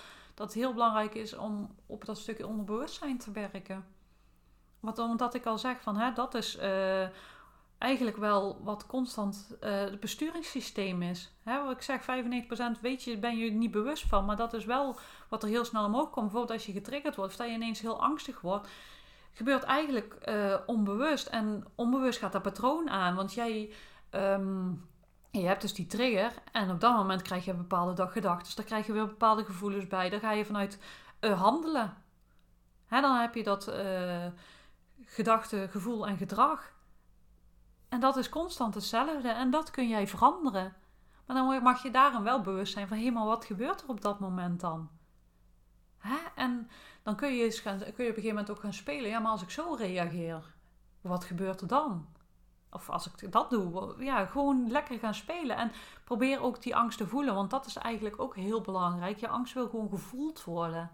dat 0.42 0.54
het 0.54 0.62
heel 0.62 0.74
belangrijk 0.74 1.16
is 1.16 1.36
om 1.36 1.76
op 1.86 2.06
dat 2.06 2.18
stukje 2.18 2.48
onderbewustzijn 2.48 3.18
te 3.18 3.32
werken. 3.32 3.86
Wat 4.80 5.00
omdat 5.00 5.34
ik 5.34 5.46
al 5.46 5.58
zeg 5.58 5.82
van 5.82 5.98
hè, 5.98 6.14
dat 6.14 6.36
is 6.36 6.58
uh, 6.58 7.08
eigenlijk 7.78 8.18
wel 8.18 8.64
wat 8.64 8.86
constant 8.86 9.58
uh, 9.64 9.80
het 9.80 10.00
besturingssysteem 10.00 11.02
is. 11.02 11.32
Hè, 11.44 11.64
wat 11.64 11.72
ik 11.72 11.82
zeg, 11.82 12.02
95% 12.78 12.82
weet 12.82 13.04
je, 13.04 13.18
ben 13.18 13.38
je 13.38 13.52
niet 13.52 13.72
bewust 13.72 14.06
van, 14.06 14.26
maar 14.26 14.36
dat 14.36 14.54
is 14.54 14.66
wel 14.66 15.00
wat 15.30 15.44
er 15.44 15.50
heel 15.50 15.66
snel 15.66 15.86
omhoog 15.86 16.10
komt. 16.10 16.26
Bijvoorbeeld 16.26 16.58
als 16.58 16.66
je 16.66 16.72
getriggerd 16.72 17.16
wordt 17.16 17.32
of 17.32 17.38
dat 17.38 17.48
je 17.48 17.54
ineens 17.54 17.82
heel 17.82 18.02
angstig 18.02 18.42
wordt, 18.42 18.68
gebeurt 19.32 19.64
eigenlijk 19.64 20.18
uh, 20.26 20.56
onbewust. 20.66 21.28
En 21.28 21.66
onbewust 21.76 22.20
gaat 22.20 22.32
dat 22.32 22.42
patroon 22.42 22.90
aan, 22.90 23.16
want 23.16 23.34
jij. 23.34 23.74
Um, 24.12 24.90
je 25.32 25.46
hebt 25.48 25.62
dus 25.62 25.74
die 25.74 25.88
trigger 25.88 26.34
en 26.52 26.72
op 26.72 26.80
dat 26.80 26.96
moment 26.96 27.22
krijg 27.22 27.46
je 27.46 27.54
bepaalde 27.54 28.08
gedachten. 28.08 28.44
Dus 28.46 28.56
daar 28.56 28.66
krijg 28.66 28.86
je 28.86 28.94
weer 28.94 29.08
bepaalde 29.08 29.46
gevoelens 29.46 29.88
bij. 29.88 30.10
Daar 30.10 30.20
ga 30.20 30.32
je 30.32 30.46
vanuit 30.46 30.80
uh, 31.22 31.42
handelen. 31.42 31.94
Hè, 32.86 33.02
dan 33.02 33.18
heb 33.18 33.36
je 33.36 33.44
dat 33.44 33.70
uh, 33.70 34.26
gedachte, 35.06 35.68
gevoel 35.72 36.08
en 36.08 36.18
gedrag. 36.18 36.74
En 37.90 38.00
dat 38.00 38.18
is 38.18 38.30
constant 38.30 38.76
hetzelfde. 38.76 39.30
En 39.30 39.50
dat 39.50 39.72
kun 39.72 39.88
jij 39.88 40.08
veranderen. 40.08 40.76
Maar 41.26 41.36
dan 41.36 41.64
mag 41.64 41.84
je 41.84 41.92
daarom 41.92 42.24
wel 42.24 42.42
bewust 42.42 42.74
zijn 42.74 42.88
van... 42.88 42.98
hé, 42.98 43.12
maar 43.12 43.26
wat 43.26 43.46
gebeurt 43.46 43.82
er 43.82 43.90
op 43.90 44.02
dat 44.02 44.20
moment 44.20 44.60
dan? 44.60 44.90
Hè? 45.98 46.18
En 46.36 46.70
dan 47.04 47.16
kun 47.16 47.36
je, 47.36 47.52
gaan, 47.52 47.78
kun 47.78 47.86
je 47.88 47.92
op 47.92 48.00
een 48.00 48.06
gegeven 48.06 48.28
moment 48.28 48.50
ook 48.50 48.60
gaan 48.60 48.74
spelen. 48.74 49.10
Ja, 49.10 49.20
maar 49.20 49.32
als 49.32 49.42
ik 49.42 49.50
zo 49.50 49.74
reageer, 49.74 50.54
wat 51.02 51.24
gebeurt 51.24 51.62
er 51.62 51.68
dan? 51.68 52.08
Of 52.72 52.90
als 52.90 53.08
ik 53.08 53.32
dat 53.32 53.50
doe, 53.50 53.96
ja, 54.00 54.26
gewoon 54.26 54.72
lekker 54.72 55.00
gaan 55.00 55.14
spelen. 55.14 55.58
En 55.58 55.72
probeer 56.04 56.42
ook 56.42 56.62
die 56.62 56.76
angst 56.76 56.98
te 56.98 57.08
voelen, 57.08 57.36
want 57.36 57.50
dat 57.50 57.66
is 57.66 57.76
eigenlijk 57.76 58.22
ook 58.22 58.36
heel 58.36 58.62
belangrijk. 58.62 59.20
Je 59.20 59.28
angst 59.28 59.54
wil 59.54 59.70
gewoon 59.70 59.90
gevoeld 59.90 60.44
worden. 60.44 60.92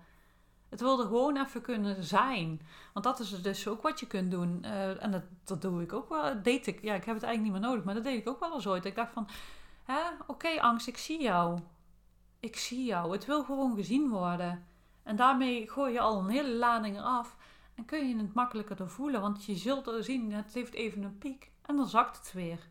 Het 0.70 0.82
wil 0.82 1.00
er 1.00 1.06
gewoon 1.06 1.38
even 1.38 1.62
kunnen 1.62 2.04
zijn. 2.04 2.62
Want 2.94 3.06
dat 3.06 3.20
is 3.20 3.42
dus 3.42 3.68
ook 3.68 3.82
wat 3.82 4.00
je 4.00 4.08
kunt 4.08 4.32
doen. 4.32 4.62
Uh, 4.66 5.04
en 5.04 5.12
dat, 5.12 5.24
dat 5.44 5.62
doe 5.62 5.82
ik 5.82 5.94
ook 5.94 6.10
wel. 6.10 6.42
deed 6.42 6.68
ik. 6.68 6.82
Ja, 6.82 6.94
ik 6.94 7.04
heb 7.04 7.16
het 7.16 7.24
eigenlijk 7.24 7.54
niet 7.54 7.62
meer 7.62 7.70
nodig, 7.70 7.86
maar 7.86 7.94
dat 7.94 8.04
deed 8.04 8.20
ik 8.20 8.30
ook 8.30 8.40
wel 8.40 8.54
eens 8.54 8.68
ooit. 8.68 8.86
Ik 8.86 8.96
dacht 8.96 9.14
van, 9.14 9.28
oké 10.28 10.62
angst, 10.62 10.88
ik 10.88 10.98
zie 10.98 11.22
jou. 11.22 11.60
Ik 12.40 12.58
zie 12.58 12.86
jou. 12.86 13.12
Het 13.12 13.26
wil 13.26 13.44
gewoon 13.44 13.76
gezien 13.76 14.10
worden. 14.10 14.66
En 15.04 15.16
daarmee 15.16 15.70
gooi 15.70 15.94
je 15.94 16.00
al 16.00 16.20
een 16.20 16.30
hele 16.30 16.54
lading 16.54 16.98
eraf. 16.98 17.38
En 17.76 17.86
kun 17.86 18.08
je 18.08 18.18
het 18.18 18.34
makkelijker 18.34 18.90
voelen. 18.90 19.22
Want 19.22 19.46
je 19.46 19.56
zult 19.56 19.88
er 19.88 20.04
zien, 20.04 20.34
het 20.34 20.54
heeft 20.54 20.74
even 20.74 21.04
een 21.04 21.18
piek. 21.18 21.52
En 21.68 21.76
dan 21.76 21.88
zakt 21.88 22.18
het 22.18 22.34
weer. 22.34 22.70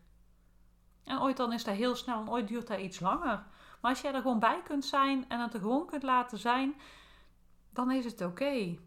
En 1.03 1.21
ooit 1.21 1.37
dan 1.37 1.53
is 1.53 1.63
dat 1.63 1.75
heel 1.75 1.95
snel 1.95 2.19
en 2.19 2.29
ooit 2.29 2.47
duurt 2.47 2.67
dat 2.67 2.79
iets 2.79 2.99
langer. 2.99 3.45
Maar 3.81 3.91
als 3.91 4.01
jij 4.01 4.13
er 4.13 4.21
gewoon 4.21 4.39
bij 4.39 4.61
kunt 4.63 4.85
zijn 4.85 5.29
en 5.29 5.39
het 5.39 5.53
er 5.53 5.59
gewoon 5.59 5.85
kunt 5.85 6.03
laten 6.03 6.37
zijn, 6.37 6.75
dan 7.69 7.91
is 7.91 8.05
het 8.05 8.21
oké. 8.21 8.77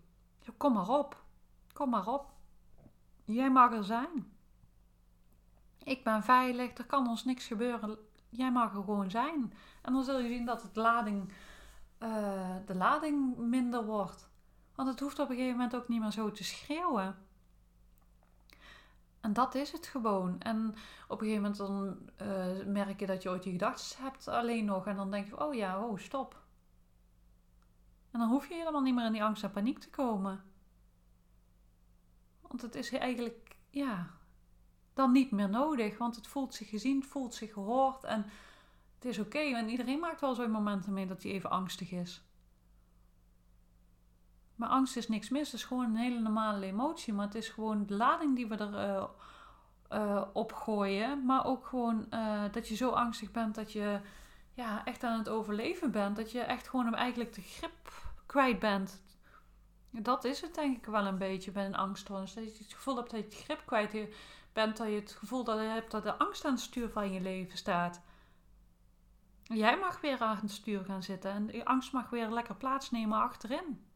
Kom 0.56 0.72
maar 0.72 0.88
op. 0.88 1.22
Kom 1.72 1.90
maar 1.90 2.06
op. 2.06 2.32
Jij 3.24 3.50
mag 3.50 3.72
er 3.72 3.84
zijn. 3.84 4.32
Ik 5.82 6.04
ben 6.04 6.22
veilig, 6.22 6.78
er 6.78 6.86
kan 6.86 7.08
ons 7.08 7.24
niks 7.24 7.46
gebeuren. 7.46 7.98
Jij 8.28 8.52
mag 8.52 8.74
er 8.74 8.82
gewoon 8.82 9.10
zijn. 9.10 9.52
En 9.82 9.92
dan 9.92 10.04
zul 10.04 10.18
je 10.18 10.28
zien 10.28 10.46
dat 10.46 10.62
het 10.62 10.76
lading, 10.76 11.32
uh, 11.98 12.56
de 12.66 12.74
lading 12.74 13.36
minder 13.36 13.84
wordt. 13.84 14.30
Want 14.74 14.88
het 14.88 15.00
hoeft 15.00 15.18
op 15.18 15.28
een 15.28 15.34
gegeven 15.34 15.56
moment 15.56 15.76
ook 15.76 15.88
niet 15.88 16.00
meer 16.00 16.10
zo 16.10 16.30
te 16.30 16.44
schreeuwen. 16.44 17.16
En 19.20 19.32
dat 19.32 19.54
is 19.54 19.72
het 19.72 19.86
gewoon. 19.86 20.40
En 20.40 20.74
op 21.08 21.20
een 21.20 21.26
gegeven 21.26 21.42
moment 21.42 21.56
dan 21.56 21.98
uh, 22.22 22.66
merk 22.66 23.00
je 23.00 23.06
dat 23.06 23.22
je 23.22 23.28
ooit 23.28 23.42
die 23.42 23.52
gedachten 23.52 24.02
hebt 24.02 24.28
alleen 24.28 24.64
nog. 24.64 24.86
En 24.86 24.96
dan 24.96 25.10
denk 25.10 25.26
je, 25.26 25.44
oh 25.46 25.54
ja, 25.54 25.86
oh 25.86 25.98
stop. 25.98 26.42
En 28.10 28.18
dan 28.18 28.28
hoef 28.28 28.48
je 28.48 28.54
helemaal 28.54 28.80
niet 28.80 28.94
meer 28.94 29.06
in 29.06 29.12
die 29.12 29.24
angst 29.24 29.42
en 29.42 29.50
paniek 29.50 29.78
te 29.78 29.90
komen. 29.90 30.42
Want 32.40 32.62
het 32.62 32.74
is 32.74 32.92
eigenlijk, 32.92 33.56
ja, 33.70 34.10
dan 34.94 35.12
niet 35.12 35.30
meer 35.30 35.48
nodig. 35.48 35.98
Want 35.98 36.16
het 36.16 36.26
voelt 36.26 36.54
zich 36.54 36.68
gezien, 36.68 37.00
het 37.00 37.10
voelt 37.10 37.34
zich 37.34 37.52
gehoord. 37.52 38.04
En 38.04 38.26
het 38.94 39.04
is 39.04 39.18
oké. 39.18 39.38
En 39.38 39.68
iedereen 39.68 39.98
maakt 39.98 40.20
wel 40.20 40.34
zo'n 40.34 40.50
momenten 40.50 40.92
mee 40.92 41.06
dat 41.06 41.22
hij 41.22 41.32
even 41.32 41.50
angstig 41.50 41.90
is. 41.90 42.24
Maar 44.60 44.68
angst 44.68 44.96
is 44.96 45.08
niks 45.08 45.28
mis. 45.28 45.50
Het 45.50 45.60
is 45.60 45.64
gewoon 45.64 45.84
een 45.84 45.96
hele 45.96 46.20
normale 46.20 46.66
emotie. 46.66 47.12
Maar 47.12 47.26
het 47.26 47.34
is 47.34 47.48
gewoon 47.48 47.86
de 47.86 47.94
lading 47.94 48.36
die 48.36 48.48
we 48.48 48.56
er 48.56 48.72
uh, 48.72 49.04
uh, 49.92 50.22
op 50.32 50.52
gooien. 50.52 51.24
Maar 51.24 51.44
ook 51.44 51.66
gewoon 51.66 52.06
uh, 52.10 52.42
dat 52.52 52.68
je 52.68 52.76
zo 52.76 52.90
angstig 52.90 53.30
bent 53.30 53.54
dat 53.54 53.72
je 53.72 54.00
ja, 54.54 54.84
echt 54.84 55.04
aan 55.04 55.18
het 55.18 55.28
overleven 55.28 55.90
bent. 55.90 56.16
Dat 56.16 56.32
je 56.32 56.40
echt 56.40 56.68
gewoon 56.68 56.94
eigenlijk 56.94 57.34
de 57.34 57.42
grip 57.42 57.92
kwijt 58.26 58.58
bent. 58.58 59.02
Dat 59.90 60.24
is 60.24 60.40
het 60.40 60.54
denk 60.54 60.76
ik 60.76 60.86
wel 60.86 61.06
een 61.06 61.18
beetje 61.18 61.50
bij 61.50 61.66
een 61.66 61.76
angststoornis. 61.76 62.34
Dat 62.34 62.56
je 62.56 62.62
het 62.62 62.72
gevoel 62.72 62.96
hebt 62.96 63.10
dat 63.10 63.20
je 63.20 63.28
de 63.28 63.44
grip 63.44 63.62
kwijt 63.66 64.10
bent. 64.52 64.76
Dat 64.76 64.86
je 64.86 64.94
het 64.94 65.12
gevoel 65.12 65.44
dat 65.44 65.58
je 65.58 65.64
hebt 65.64 65.90
dat 65.90 66.02
de 66.02 66.18
angst 66.18 66.44
aan 66.44 66.52
het 66.52 66.60
stuur 66.60 66.90
van 66.90 67.12
je 67.12 67.20
leven 67.20 67.58
staat. 67.58 68.02
Jij 69.42 69.78
mag 69.78 70.00
weer 70.00 70.18
aan 70.18 70.38
het 70.40 70.50
stuur 70.50 70.84
gaan 70.84 71.02
zitten. 71.02 71.30
En 71.30 71.46
die 71.46 71.64
angst 71.64 71.92
mag 71.92 72.10
weer 72.10 72.28
lekker 72.28 72.54
plaatsnemen 72.54 73.22
achterin. 73.22 73.88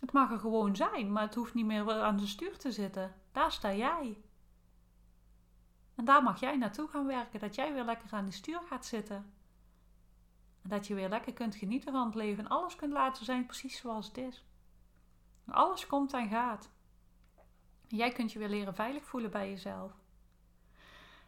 Het 0.00 0.12
mag 0.12 0.30
er 0.30 0.38
gewoon 0.38 0.76
zijn, 0.76 1.12
maar 1.12 1.22
het 1.22 1.34
hoeft 1.34 1.54
niet 1.54 1.66
meer 1.66 1.92
aan 1.92 2.16
de 2.16 2.26
stuur 2.26 2.58
te 2.58 2.72
zitten. 2.72 3.14
Daar 3.32 3.52
sta 3.52 3.74
jij. 3.74 4.20
En 5.94 6.04
daar 6.04 6.22
mag 6.22 6.40
jij 6.40 6.56
naartoe 6.56 6.88
gaan 6.88 7.06
werken, 7.06 7.40
dat 7.40 7.54
jij 7.54 7.72
weer 7.72 7.84
lekker 7.84 8.12
aan 8.12 8.24
de 8.24 8.32
stuur 8.32 8.60
gaat 8.66 8.86
zitten. 8.86 9.34
En 10.62 10.68
dat 10.68 10.86
je 10.86 10.94
weer 10.94 11.08
lekker 11.08 11.32
kunt 11.32 11.54
genieten 11.54 11.92
van 11.92 12.06
het 12.06 12.14
leven 12.14 12.44
en 12.44 12.50
alles 12.50 12.76
kunt 12.76 12.92
laten 12.92 13.24
zijn 13.24 13.46
precies 13.46 13.76
zoals 13.76 14.06
het 14.06 14.18
is. 14.18 14.44
alles 15.46 15.86
komt 15.86 16.12
en 16.12 16.28
gaat. 16.28 16.70
jij 17.86 18.12
kunt 18.12 18.32
je 18.32 18.38
weer 18.38 18.48
leren 18.48 18.74
veilig 18.74 19.04
voelen 19.04 19.30
bij 19.30 19.50
jezelf. 19.50 19.92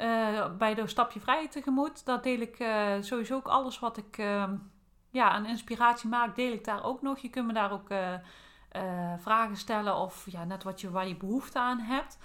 Uh, 0.00 0.56
bij 0.56 0.74
de 0.74 0.86
Stapje 0.86 1.20
Vrij 1.20 1.48
tegemoet. 1.48 2.04
Daar 2.04 2.22
deel 2.22 2.40
ik 2.40 2.56
sowieso 3.00 3.34
ook 3.34 3.48
alles 3.48 3.78
wat 3.78 3.96
ik 3.96 4.18
uh, 4.18 4.52
ja, 5.12 5.30
aan 5.30 5.46
inspiratie 5.46 6.08
maak, 6.08 6.36
deel 6.36 6.52
ik 6.52 6.64
daar 6.64 6.84
ook 6.84 7.02
nog. 7.02 7.18
Je 7.18 7.30
kunt 7.30 7.46
me 7.46 7.52
daar 7.52 7.72
ook 7.72 7.88
vragen 9.18 9.56
stellen 9.56 9.96
of 9.96 10.30
ja, 10.30 10.44
net 10.44 10.62
wat 10.62 10.80
je, 10.80 10.90
waar 10.90 11.08
je 11.08 11.16
behoefte 11.16 11.58
aan 11.58 11.78
hebt. 11.78 12.18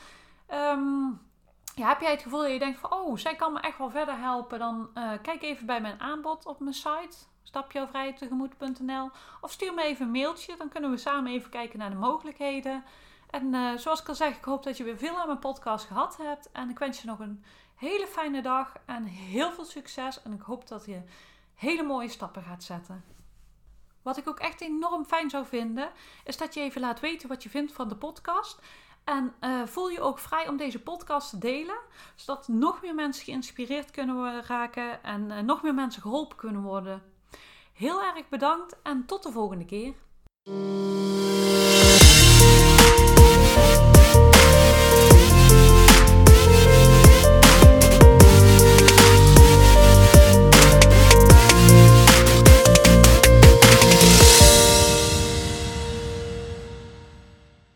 Um, 0.54 1.22
ja, 1.76 1.88
heb 1.88 2.02
jij 2.02 2.12
het 2.12 2.22
gevoel 2.22 2.42
dat 2.42 2.52
je 2.52 2.60
denkt 2.60 2.80
van, 2.80 2.92
oh, 2.92 3.18
zij 3.18 3.36
kan 3.36 3.54
me 3.54 3.60
echt 3.60 3.78
wel 3.78 3.90
verder 3.90 4.18
helpen, 4.18 4.60
dan 4.60 4.90
kijk 5.22 5.42
even 5.42 5.66
bij 5.66 5.82
mijn 5.82 6.00
aanbod 6.00 6.46
op 6.46 6.60
mijn 6.60 6.74
site, 6.74 7.16
stapjouwvrijtegemoet.nl. 7.44 9.10
Of 9.42 9.52
stuur 9.52 9.74
me 9.74 9.84
even 9.84 10.06
een 10.06 10.12
mailtje, 10.12 10.56
dan 10.58 10.70
kunnen 10.70 10.92
we 10.92 10.98
samen 10.98 11.32
even 11.32 11.50
kijken 11.50 11.80
naar 11.80 11.90
de 11.90 11.96
mogelijkheden. 11.96 12.84
En 13.30 13.80
zoals 13.80 14.02
ik 14.02 14.08
al 14.08 14.16
zeg, 14.16 14.38
ik 14.38 14.44
hoop 14.44 14.64
dat 14.64 14.78
je 14.78 14.84
weer 14.84 14.98
veel 14.98 15.18
aan 15.18 15.28
mijn 15.28 15.40
podcast 15.40 15.86
gehad 15.86 16.18
hebt. 16.18 16.52
En 16.52 16.70
ik 16.70 16.80
wens 16.80 17.02
je 17.02 17.08
nog 17.08 17.20
een 17.20 17.44
hele 17.76 18.08
fijne 18.08 18.42
dag 18.42 18.74
en 18.86 19.04
heel 19.04 19.52
veel 19.52 19.66
succes. 19.66 20.22
En 20.22 20.34
ik 20.34 20.42
hoop 20.42 20.68
dat 20.68 20.86
je 20.86 21.02
hele 21.58 21.84
mooie 21.84 22.10
stappen 22.10 22.44
gaat 22.44 22.64
zetten. 22.64 23.04
Wat 24.02 24.18
ik 24.18 24.28
ook 24.28 24.40
echt 24.40 24.62
enorm 24.62 25.06
fijn 25.06 25.30
zou 25.30 25.46
vinden, 25.46 25.92
is 26.24 26.38
dat 26.38 26.54
je 26.54 26.60
even 26.60 26.82
laat 26.82 27.00
weten 27.00 27.30
wat 27.30 27.44
je 27.44 27.50
vindt 27.50 27.72
van 27.72 27.90
de 27.90 27.96
podcast. 27.96 28.60
En 29.04 29.34
uh, 29.42 29.66
voel 29.66 29.90
je 29.90 30.02
ook 30.02 30.20
vrij 30.20 30.48
om 30.48 30.58
deze 30.58 30.80
podcast 30.80 31.30
te 31.30 31.38
delen, 31.38 31.78
zodat 32.16 32.48
nog 32.48 32.82
meer 32.82 32.96
mensen 32.96 33.24
geïnspireerd 33.24 33.92
kunnen 33.92 34.44
raken 34.44 35.04
en 35.04 35.30
uh, 35.30 35.40
nog 35.40 35.64
meer 35.64 35.74
mensen 35.74 36.02
geholpen 36.02 36.38
kunnen 36.38 36.62
worden. 36.62 37.04
Heel 37.74 38.04
erg 38.04 38.30
bedankt 38.30 38.82
en 38.84 39.06
tot 39.06 39.24
de 39.24 39.32
volgende 39.32 39.66
keer. 39.66 39.94